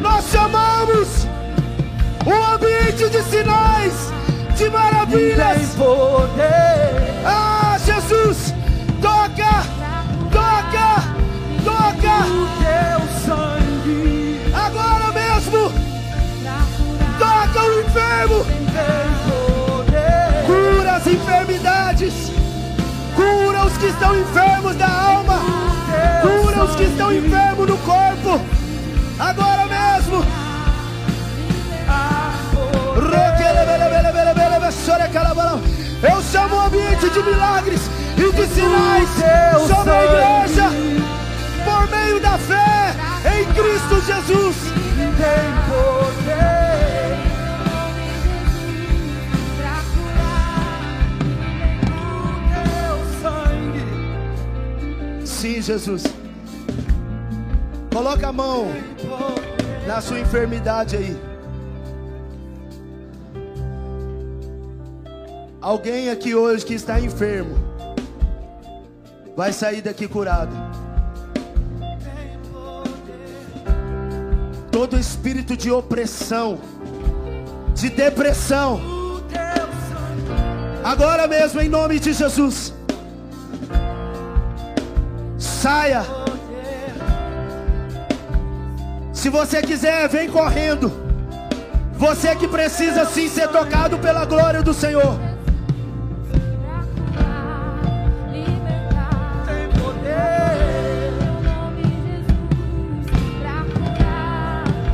Nós 0.00 0.24
chamamos 0.30 1.26
um 2.26 2.54
ambiente 2.54 3.08
de 3.08 3.22
sinais, 3.22 3.92
de 4.56 4.68
maravilhas. 4.68 5.76
Ah, 7.24 7.76
Jesus, 7.84 8.52
toca, 9.00 9.62
toca, 10.32 11.02
toca, 11.64 12.16
O 12.26 12.48
teu 12.58 13.00
sangue 13.24 14.40
agora 14.52 15.12
mesmo, 15.12 15.85
o 17.66 17.80
enfermo, 17.80 18.46
cura 20.46 20.92
as 20.92 21.06
enfermidades, 21.06 22.32
cura 23.14 23.64
os 23.64 23.76
que 23.78 23.86
estão 23.86 24.18
enfermos 24.18 24.76
da 24.76 24.88
alma, 24.88 25.40
cura 26.22 26.64
os 26.64 26.76
que 26.76 26.84
estão 26.84 27.12
enfermos 27.12 27.68
no 27.68 27.76
corpo, 27.78 28.40
agora 29.18 29.66
mesmo. 29.66 30.46
Eu 36.02 36.22
chamo 36.22 36.56
o 36.56 36.60
ambiente 36.60 37.08
de 37.08 37.22
milagres 37.22 37.80
e 38.16 38.32
de 38.32 38.46
sinais 38.54 39.08
sobre 39.66 39.92
a 39.92 40.04
igreja 40.04 40.70
por 41.64 41.88
meio 41.90 42.20
da 42.20 42.38
fé 42.38 42.94
em 43.38 43.44
Cristo 43.54 44.00
Jesus. 44.06 44.56
Tem 44.96 45.52
poder. 45.68 46.15
Jesus. 55.62 56.04
Coloca 57.92 58.28
a 58.28 58.32
mão 58.32 58.66
na 59.86 60.00
sua 60.00 60.20
enfermidade 60.20 60.96
aí. 60.96 61.16
Alguém 65.60 66.10
aqui 66.10 66.34
hoje 66.34 66.64
que 66.64 66.74
está 66.74 67.00
enfermo 67.00 67.56
vai 69.34 69.52
sair 69.52 69.82
daqui 69.82 70.06
curado. 70.06 70.54
Todo 74.70 74.98
espírito 74.98 75.56
de 75.56 75.70
opressão, 75.70 76.60
de 77.74 77.88
depressão, 77.88 78.80
agora 80.84 81.26
mesmo 81.26 81.60
em 81.60 81.68
nome 81.68 81.98
de 81.98 82.12
Jesus. 82.12 82.75
Saia. 85.56 86.04
Se 89.12 89.30
você 89.30 89.62
quiser, 89.62 90.06
vem 90.08 90.30
correndo. 90.30 90.92
Você 91.94 92.36
que 92.36 92.46
precisa 92.46 93.06
sim 93.06 93.26
ser 93.28 93.48
tocado 93.48 93.98
pela 93.98 94.26
glória 94.26 94.62
do 94.62 94.74
Senhor. 94.74 95.18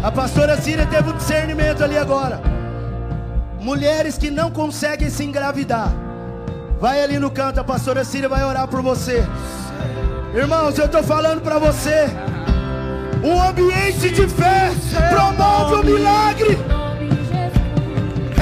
A 0.03 0.11
pastora 0.13 0.57
Síria 0.61 0.87
teve 0.87 1.11
um 1.11 1.17
discernimento 1.17 1.83
ali 1.83 1.99
agora. 1.99 2.41
Mulheres 3.61 4.17
que 4.17 4.31
não 4.31 4.51
conseguem 4.51 5.11
se 5.11 5.25
engravidar. 5.25 5.93
Vai 6.81 7.03
ali 7.03 7.19
no 7.19 7.31
canto, 7.31 7.59
a 7.59 7.65
pastora 7.65 8.05
Cília 8.05 8.29
vai 8.29 8.45
orar 8.45 8.69
por 8.69 8.81
você. 8.81 9.25
Irmãos, 10.35 10.79
eu 10.79 10.87
estou 10.87 11.03
falando 11.03 11.43
para 11.43 11.59
você. 11.59 12.09
Um 13.23 13.41
ambiente 13.43 14.09
de 14.09 14.27
fé 14.27 14.73
promove 15.11 15.75
o 15.75 15.85
milagre. 15.85 16.59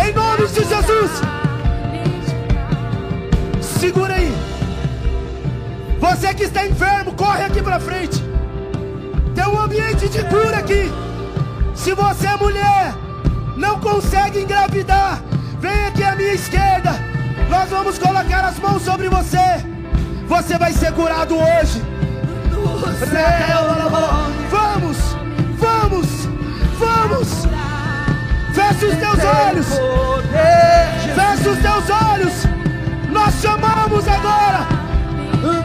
Em 0.01 0.13
nome 0.13 0.47
de 0.47 0.65
Jesus. 0.65 1.21
Segura 3.61 4.15
aí. 4.15 4.33
Você 5.99 6.33
que 6.33 6.45
está 6.45 6.65
enfermo, 6.65 7.13
corre 7.13 7.45
aqui 7.45 7.61
para 7.61 7.81
frente. 7.81 8.23
Tem 9.35 9.47
um 9.49 9.59
ambiente 9.61 10.09
de 10.09 10.23
cura 10.27 10.59
aqui. 10.59 10.93
Se 11.75 11.93
você 11.93 12.29
é 12.29 12.37
mulher, 12.37 12.95
não 13.57 13.81
consegue 13.81 14.43
engravidar, 14.43 15.21
vem 15.59 15.87
aqui 15.87 16.05
à 16.05 16.15
minha 16.15 16.35
esquerda. 16.35 16.93
Nós 17.49 17.69
vamos 17.69 17.99
colocar 17.99 18.45
as 18.45 18.61
mãos 18.61 18.83
sobre 18.83 19.09
você. 19.09 19.80
Você 20.31 20.57
vai 20.57 20.73
ser 20.73 20.93
curado 20.93 21.35
hoje. 21.35 21.83
Vamos, 24.49 24.97
vamos, 25.59 26.07
vamos. 26.79 27.29
Feche 28.55 28.85
os 28.87 28.97
teus 28.97 29.25
olhos. 29.25 29.67
Feche 31.17 31.49
os 31.49 31.59
teus 31.59 31.91
olhos. 31.91 32.33
Nós 33.11 33.35
chamamos 33.43 34.07
agora 34.07 34.69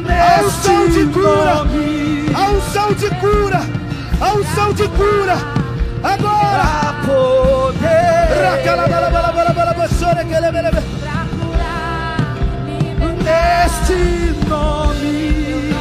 a 0.09 0.41
unção 0.43 0.89
de 0.89 1.05
cura. 1.13 1.53
A 2.34 2.49
unção 2.49 2.93
de 2.93 3.09
cura. 3.20 3.61
A 4.20 4.34
unção 4.34 4.74
de 4.74 4.88
cura. 4.88 5.38
Agora. 6.03 6.45
Neste 13.46 14.50
nome 14.50 15.72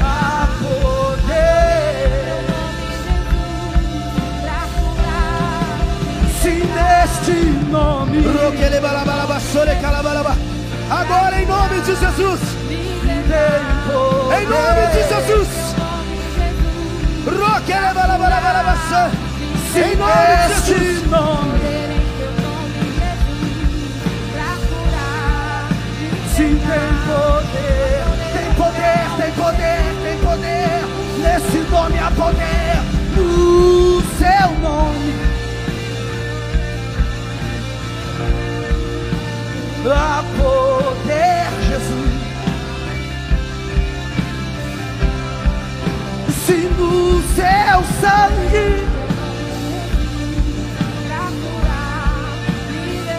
há 0.00 0.48
poder. 0.58 2.02
Sim, 6.40 6.62
neste 6.74 7.36
nome 7.70 8.22
Agora 10.90 11.42
em 11.42 11.46
nome 11.46 11.80
de 11.82 11.94
Jesus. 11.94 12.40
Em 14.40 14.46
nome 14.46 14.86
de 14.92 15.02
Jesus. 15.08 15.48
Em 19.76 19.96
nome 19.96 20.64
de 20.64 20.70
Jesus. 20.70 21.71
Tem 26.42 26.56
poder, 27.06 28.02
tem 28.32 28.54
poder, 28.54 29.06
tem 29.16 29.32
poder, 29.32 29.82
tem 30.02 30.18
poder. 30.18 30.82
Nesse 31.22 31.58
nome 31.70 31.98
há 31.98 32.10
poder, 32.10 32.82
no 33.16 34.02
seu 34.18 34.50
nome. 34.60 35.14
Há 39.86 40.24
poder, 40.36 41.46
Jesus. 41.68 42.12
Sim, 46.44 46.68
no 46.76 47.22
seu 47.34 47.78
sangue 48.00 48.84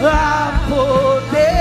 há 0.05 0.59
poder. 0.67 1.52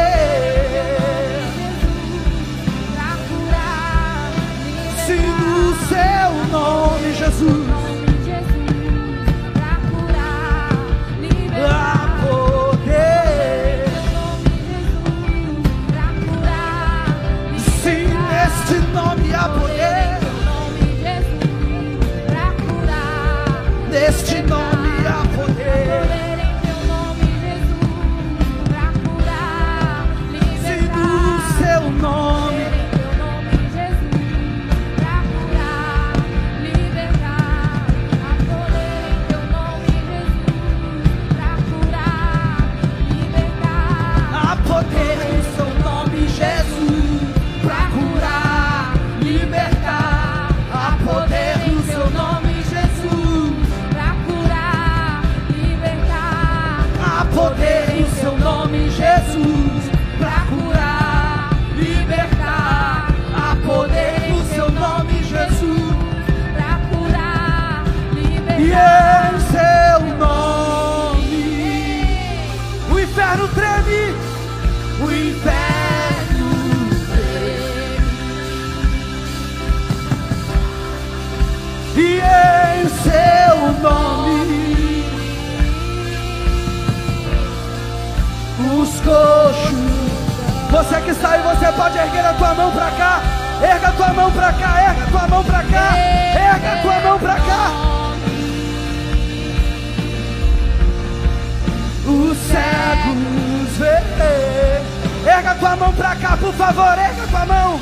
A 105.73 105.77
mão 105.77 105.93
pra 105.95 106.15
cá, 106.17 106.37
por 106.37 106.53
favor, 106.53 106.99
erga 106.99 107.23
a 107.23 107.27
tua 107.27 107.47
mão. 107.47 107.81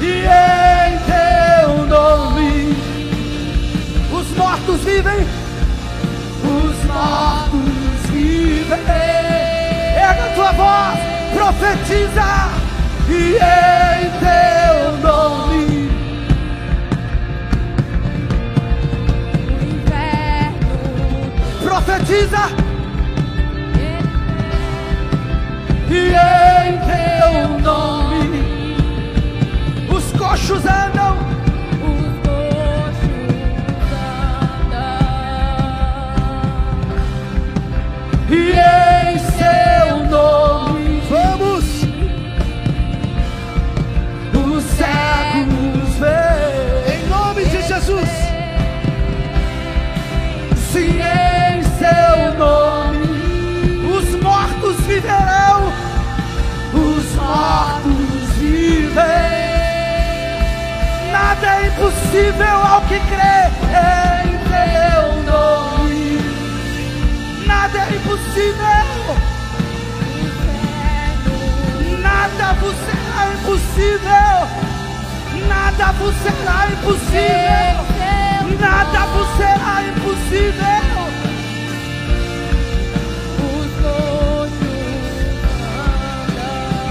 E 0.00 0.24
em 0.24 0.98
teu 1.06 1.86
nome 1.86 2.76
os 4.12 4.36
mortos 4.36 4.80
vivem. 4.80 5.26
Os 6.42 6.84
mortos 6.86 8.10
vivem. 8.10 8.78
Erga 9.96 10.24
a 10.24 10.34
tua 10.34 10.52
voz, 10.52 10.98
profetiza. 11.32 12.50
E 13.08 13.36
em 13.36 14.10
teu 14.18 14.98
nome 15.08 15.90
profetiza. 21.62 22.61
E 25.94 26.14
em 26.68 26.78
teu 26.88 27.58
nome 27.60 28.76
os 29.94 30.12
coxos 30.18 30.64
andam. 30.64 31.18
E 38.30 38.52
em 38.52 38.81
seu 38.81 38.81
Nada 61.82 61.88
é 61.88 61.98
impossível 61.98 62.56
ao 62.64 62.80
que 62.82 63.00
crê 63.00 63.50
em 64.24 64.38
teu 64.46 65.22
nome. 65.24 66.18
impossível. 67.96 69.16
Nada 72.00 72.52
vos 72.60 72.76
será 72.76 73.32
impossível. 73.34 74.36
Nada 75.48 75.92
vos 75.92 76.14
será 76.22 76.68
impossível. 76.70 77.74
Nada 78.60 79.06
vos 79.06 79.28
será 79.36 79.82
impossível. 79.88 81.02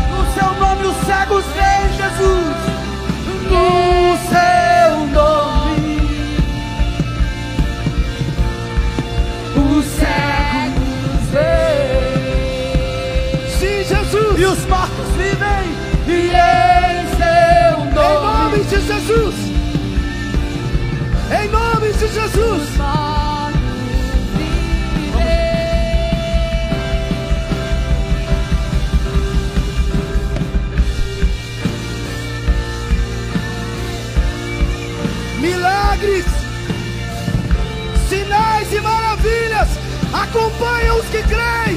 No 0.09 0.21
seu 0.33 0.51
nome 0.59 0.85
os 0.85 0.97
cegos 1.05 1.45
veem, 1.55 1.87
Jesus. 1.93 3.90
E 14.41 14.43
os 14.43 14.65
mortos 14.65 15.07
vivem. 15.17 15.67
E 16.07 16.31
em 16.31 17.05
seu 17.15 17.85
Em 17.85 17.93
nome 17.93 18.57
nome. 18.57 18.63
de 18.63 18.81
Jesus. 18.81 19.35
Em 21.29 21.47
nome 21.49 21.93
de 21.93 22.07
Jesus. 22.07 22.71
Milagres, 35.39 36.25
sinais 38.09 38.73
e 38.73 38.81
maravilhas 38.81 39.69
acompanham 40.11 40.97
os 40.97 41.05
que 41.05 41.21
creem. 41.21 41.70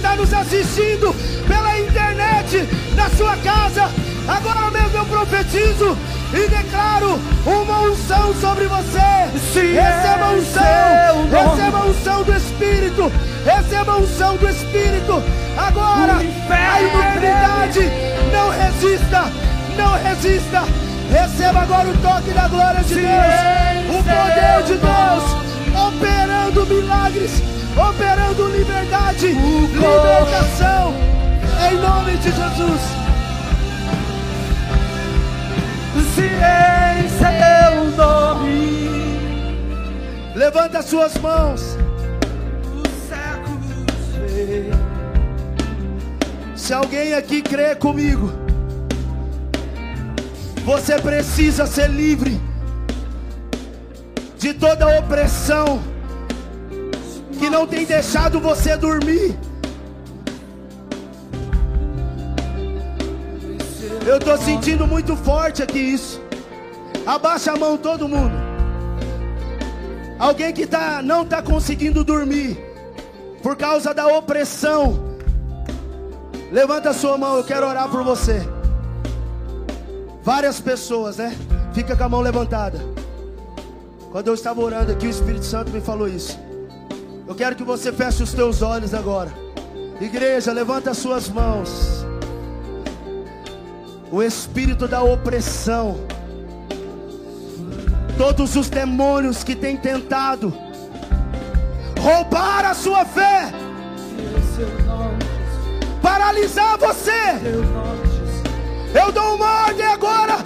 Está 0.00 0.16
nos 0.16 0.32
assistindo 0.32 1.14
pela 1.46 1.78
internet, 1.78 2.66
na 2.94 3.10
sua 3.10 3.36
casa, 3.36 3.90
agora 4.26 4.70
mesmo 4.70 4.96
eu 4.96 5.04
profetizo 5.04 5.96
e 6.32 6.48
declaro 6.48 7.20
uma 7.44 7.80
unção 7.82 8.34
sobre 8.40 8.64
você. 8.66 9.28
Sim, 9.52 9.74
receba 9.74 10.24
a 10.24 10.32
é 10.32 11.12
unção, 11.12 11.28
receba 11.30 11.78
a 11.78 11.84
unção 11.84 12.22
do 12.22 12.34
Espírito, 12.34 13.12
receba 13.44 13.92
a 13.92 13.96
unção 13.98 14.36
do 14.38 14.48
Espírito. 14.48 15.22
Agora, 15.58 16.14
a 16.14 16.80
iniquidade, 16.80 17.92
não 18.32 18.48
resista, 18.48 19.24
não 19.76 19.92
resista. 20.02 20.64
Receba 21.10 21.60
agora 21.60 21.88
o 21.88 21.96
toque 21.98 22.30
da 22.30 22.48
glória 22.48 22.82
de 22.84 22.94
Deus, 22.94 23.04
é 23.04 23.84
o 23.90 24.02
poder 24.02 24.62
de 24.64 24.76
Deus 24.78 25.40
operando 25.88 26.66
milagres, 26.66 27.42
operando 27.76 28.48
liberdade, 28.48 29.28
libertação, 29.28 30.94
em 31.70 31.76
nome 31.76 32.16
de 32.16 32.30
Jesus. 32.30 32.80
Se 36.14 36.22
em 36.22 37.08
seu 37.08 37.96
nome. 37.96 38.90
Levanta 40.34 40.82
suas 40.82 41.16
mãos. 41.18 41.76
Se 46.56 46.72
alguém 46.72 47.14
aqui 47.14 47.42
crê 47.42 47.74
comigo, 47.74 48.32
você 50.64 50.98
precisa 51.00 51.66
ser 51.66 51.88
livre 51.90 52.40
de 54.38 54.54
toda 54.54 54.98
opressão 54.98 55.80
que 57.40 57.48
não 57.48 57.66
tem 57.66 57.86
deixado 57.86 58.38
você 58.38 58.76
dormir. 58.76 59.34
Eu 64.06 64.18
estou 64.18 64.36
sentindo 64.36 64.86
muito 64.86 65.16
forte 65.16 65.62
aqui 65.62 65.78
isso. 65.78 66.20
Abaixa 67.06 67.52
a 67.52 67.56
mão 67.56 67.78
todo 67.78 68.06
mundo. 68.06 68.34
Alguém 70.18 70.52
que 70.52 70.66
tá, 70.66 71.00
não 71.02 71.22
está 71.22 71.40
conseguindo 71.40 72.04
dormir 72.04 72.58
por 73.42 73.56
causa 73.56 73.94
da 73.94 74.06
opressão. 74.06 75.02
Levanta 76.52 76.90
a 76.90 76.94
sua 76.94 77.16
mão, 77.16 77.38
eu 77.38 77.44
quero 77.44 77.66
orar 77.66 77.88
por 77.88 78.04
você. 78.04 78.46
Várias 80.22 80.60
pessoas, 80.60 81.16
né? 81.16 81.34
Fica 81.72 81.96
com 81.96 82.04
a 82.04 82.08
mão 82.08 82.20
levantada. 82.20 82.78
Quando 84.12 84.26
eu 84.26 84.34
estava 84.34 84.60
orando 84.60 84.92
aqui, 84.92 85.06
o 85.06 85.10
Espírito 85.10 85.46
Santo 85.46 85.70
me 85.70 85.80
falou 85.80 86.06
isso. 86.06 86.49
Eu 87.30 87.36
quero 87.36 87.54
que 87.54 87.62
você 87.62 87.92
feche 87.92 88.24
os 88.24 88.32
teus 88.32 88.60
olhos 88.60 88.92
agora. 88.92 89.32
Igreja, 90.00 90.52
levanta 90.52 90.90
as 90.90 90.98
suas 90.98 91.28
mãos. 91.28 92.04
O 94.10 94.20
espírito 94.20 94.88
da 94.88 95.00
opressão, 95.00 96.00
todos 98.18 98.56
os 98.56 98.68
demônios 98.68 99.44
que 99.44 99.54
têm 99.54 99.76
tentado 99.76 100.52
roubar 102.00 102.64
a 102.64 102.74
sua 102.74 103.04
fé, 103.04 103.52
paralisar 106.02 106.78
você. 106.78 107.38
Eu 108.92 109.12
dou 109.12 109.36
uma 109.36 109.66
ordem 109.66 109.86
agora. 109.86 110.38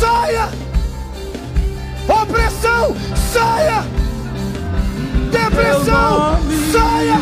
Saia! 0.00 0.48
Opressão, 2.08 2.96
saia! 3.30 4.02
Depressão, 5.32 6.38
saia! 6.70 7.16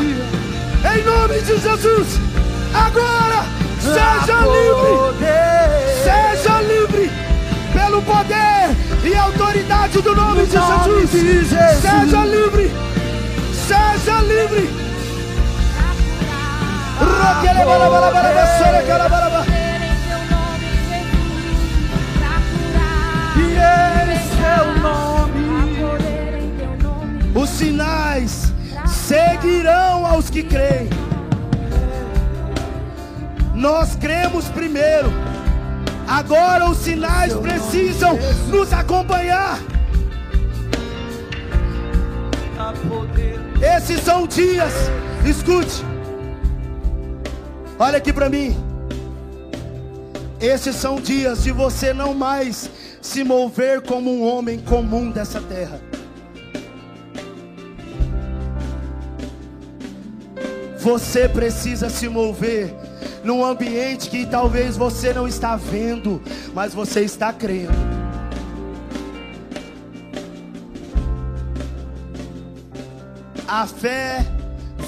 Em 0.93 1.05
nome 1.05 1.41
de 1.41 1.59
Jesus! 1.59 2.21
Agora! 2.75 3.45
Seja 3.81 4.41
livre! 4.47 4.93
Seja 6.03 6.61
livre! 6.61 7.11
Pelo 7.73 8.03
poder 8.03 8.77
e 9.05 9.15
autoridade 9.15 10.03
do 10.03 10.15
nome 10.15 10.43
No 10.43 10.47
de 10.47 10.53
Jesus! 10.53 11.11
Seja 11.11 12.25
livre! 12.25 12.71
Seja 13.55 14.21
livre! 14.23 14.69
Roquele. 16.99 17.61
E 23.37 24.19
seu 24.37 24.83
nome. 24.83 25.10
Os 27.41 27.49
sinais 27.49 28.53
seguirão 28.87 30.05
aos 30.05 30.29
que 30.29 30.43
creem. 30.43 30.91
Nós 33.55 33.97
cremos 33.97 34.45
primeiro. 34.49 35.11
Agora 36.07 36.69
os 36.69 36.77
sinais 36.77 37.33
precisam 37.33 38.19
nos 38.49 38.71
acompanhar. 38.75 39.59
Esses 43.77 44.01
são 44.03 44.27
dias. 44.27 44.73
Escute. 45.25 45.83
Olha 47.79 47.97
aqui 47.97 48.13
para 48.13 48.29
mim. 48.29 48.55
Esses 50.39 50.77
são 50.77 50.97
dias 51.01 51.43
de 51.43 51.53
você 51.53 51.95
não 51.95 52.13
mais 52.13 52.69
se 53.01 53.25
mover 53.25 53.81
como 53.81 54.11
um 54.11 54.29
homem 54.29 54.59
comum 54.59 55.11
dessa 55.11 55.41
terra. 55.41 55.90
Você 60.81 61.29
precisa 61.29 61.91
se 61.91 62.09
mover 62.09 62.75
num 63.23 63.45
ambiente 63.45 64.09
que 64.09 64.25
talvez 64.25 64.79
você 64.79 65.13
não 65.13 65.29
está 65.29 65.55
vendo, 65.55 66.23
mas 66.55 66.73
você 66.73 67.03
está 67.03 67.33
crendo. 67.35 67.73
A 73.47 73.67
fé 73.67 74.25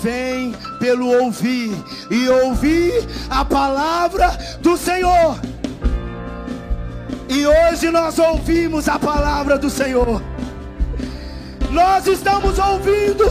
vem 0.00 0.54
pelo 0.78 1.08
ouvir 1.24 1.72
e 2.10 2.28
ouvir 2.28 3.06
a 3.28 3.44
palavra 3.44 4.30
do 4.60 4.78
Senhor. 4.78 5.38
E 7.28 7.46
hoje 7.46 7.90
nós 7.90 8.18
ouvimos 8.18 8.88
a 8.88 8.98
palavra 8.98 9.58
do 9.58 9.68
Senhor. 9.68 10.22
Nós 11.70 12.06
estamos 12.06 12.58
ouvindo 12.58 13.24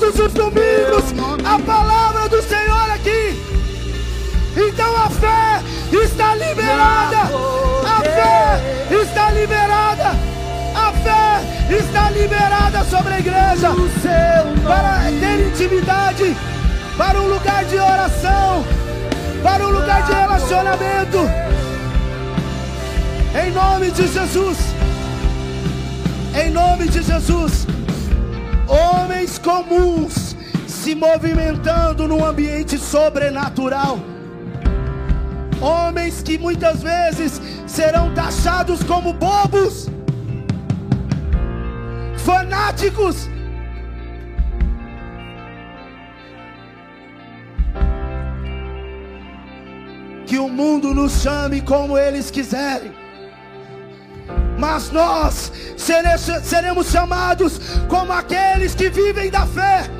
todos 0.00 0.18
os 0.18 0.32
domingos 0.32 1.04
a 1.44 1.58
palavra 1.58 2.28
do 2.28 2.42
Senhor 2.42 2.90
aqui. 2.90 3.38
Então 4.56 4.96
a 4.96 5.10
fé 5.10 5.62
está 5.92 6.34
liberada. 6.34 7.18
A 7.84 8.00
fé 8.00 8.96
está 9.02 9.30
liberada. 9.30 10.16
A 10.74 10.92
fé 11.04 11.76
está 11.76 12.10
liberada 12.10 12.82
sobre 12.84 13.14
a 13.14 13.18
igreja 13.18 13.68
para 14.64 15.10
ter 15.20 15.48
intimidade, 15.48 16.36
para 16.96 17.20
um 17.20 17.28
lugar 17.28 17.64
de 17.66 17.76
oração, 17.76 18.64
para 19.42 19.66
um 19.66 19.70
lugar 19.70 20.02
de 20.04 20.12
relacionamento. 20.12 21.18
Em 23.34 23.50
nome 23.52 23.90
de 23.90 24.08
Jesus. 24.08 24.58
Em 26.34 26.50
nome 26.50 26.88
de 26.88 27.02
Jesus. 27.02 27.69
Homens 28.70 29.36
comuns 29.36 30.36
se 30.68 30.94
movimentando 30.94 32.06
num 32.06 32.24
ambiente 32.24 32.78
sobrenatural. 32.78 33.98
Homens 35.60 36.22
que 36.22 36.38
muitas 36.38 36.80
vezes 36.80 37.42
serão 37.66 38.14
taxados 38.14 38.84
como 38.84 39.12
bobos, 39.12 39.88
fanáticos. 42.18 43.28
Que 50.26 50.38
o 50.38 50.48
mundo 50.48 50.94
nos 50.94 51.20
chame 51.22 51.60
como 51.60 51.98
eles 51.98 52.30
quiserem 52.30 53.09
mas 54.60 54.90
nós 54.90 55.50
seremos 56.44 56.88
chamados 56.88 57.58
como 57.88 58.12
aqueles 58.12 58.74
que 58.74 58.90
vivem 58.90 59.30
da 59.30 59.46
fé, 59.46 59.90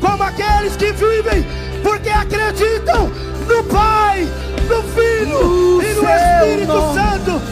como 0.00 0.22
aqueles 0.22 0.76
que 0.76 0.92
vivem 0.92 1.46
porque 1.82 2.10
acreditam 2.10 3.08
no 3.48 3.64
Pai, 3.64 4.28
no 4.68 4.82
Filho 4.82 5.40
no 5.40 5.82
e 5.82 5.94
no 5.94 6.02
Espírito 6.02 6.72
nome. 6.72 6.94
Santo. 6.94 7.42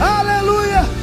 Aleluia! 0.00 0.97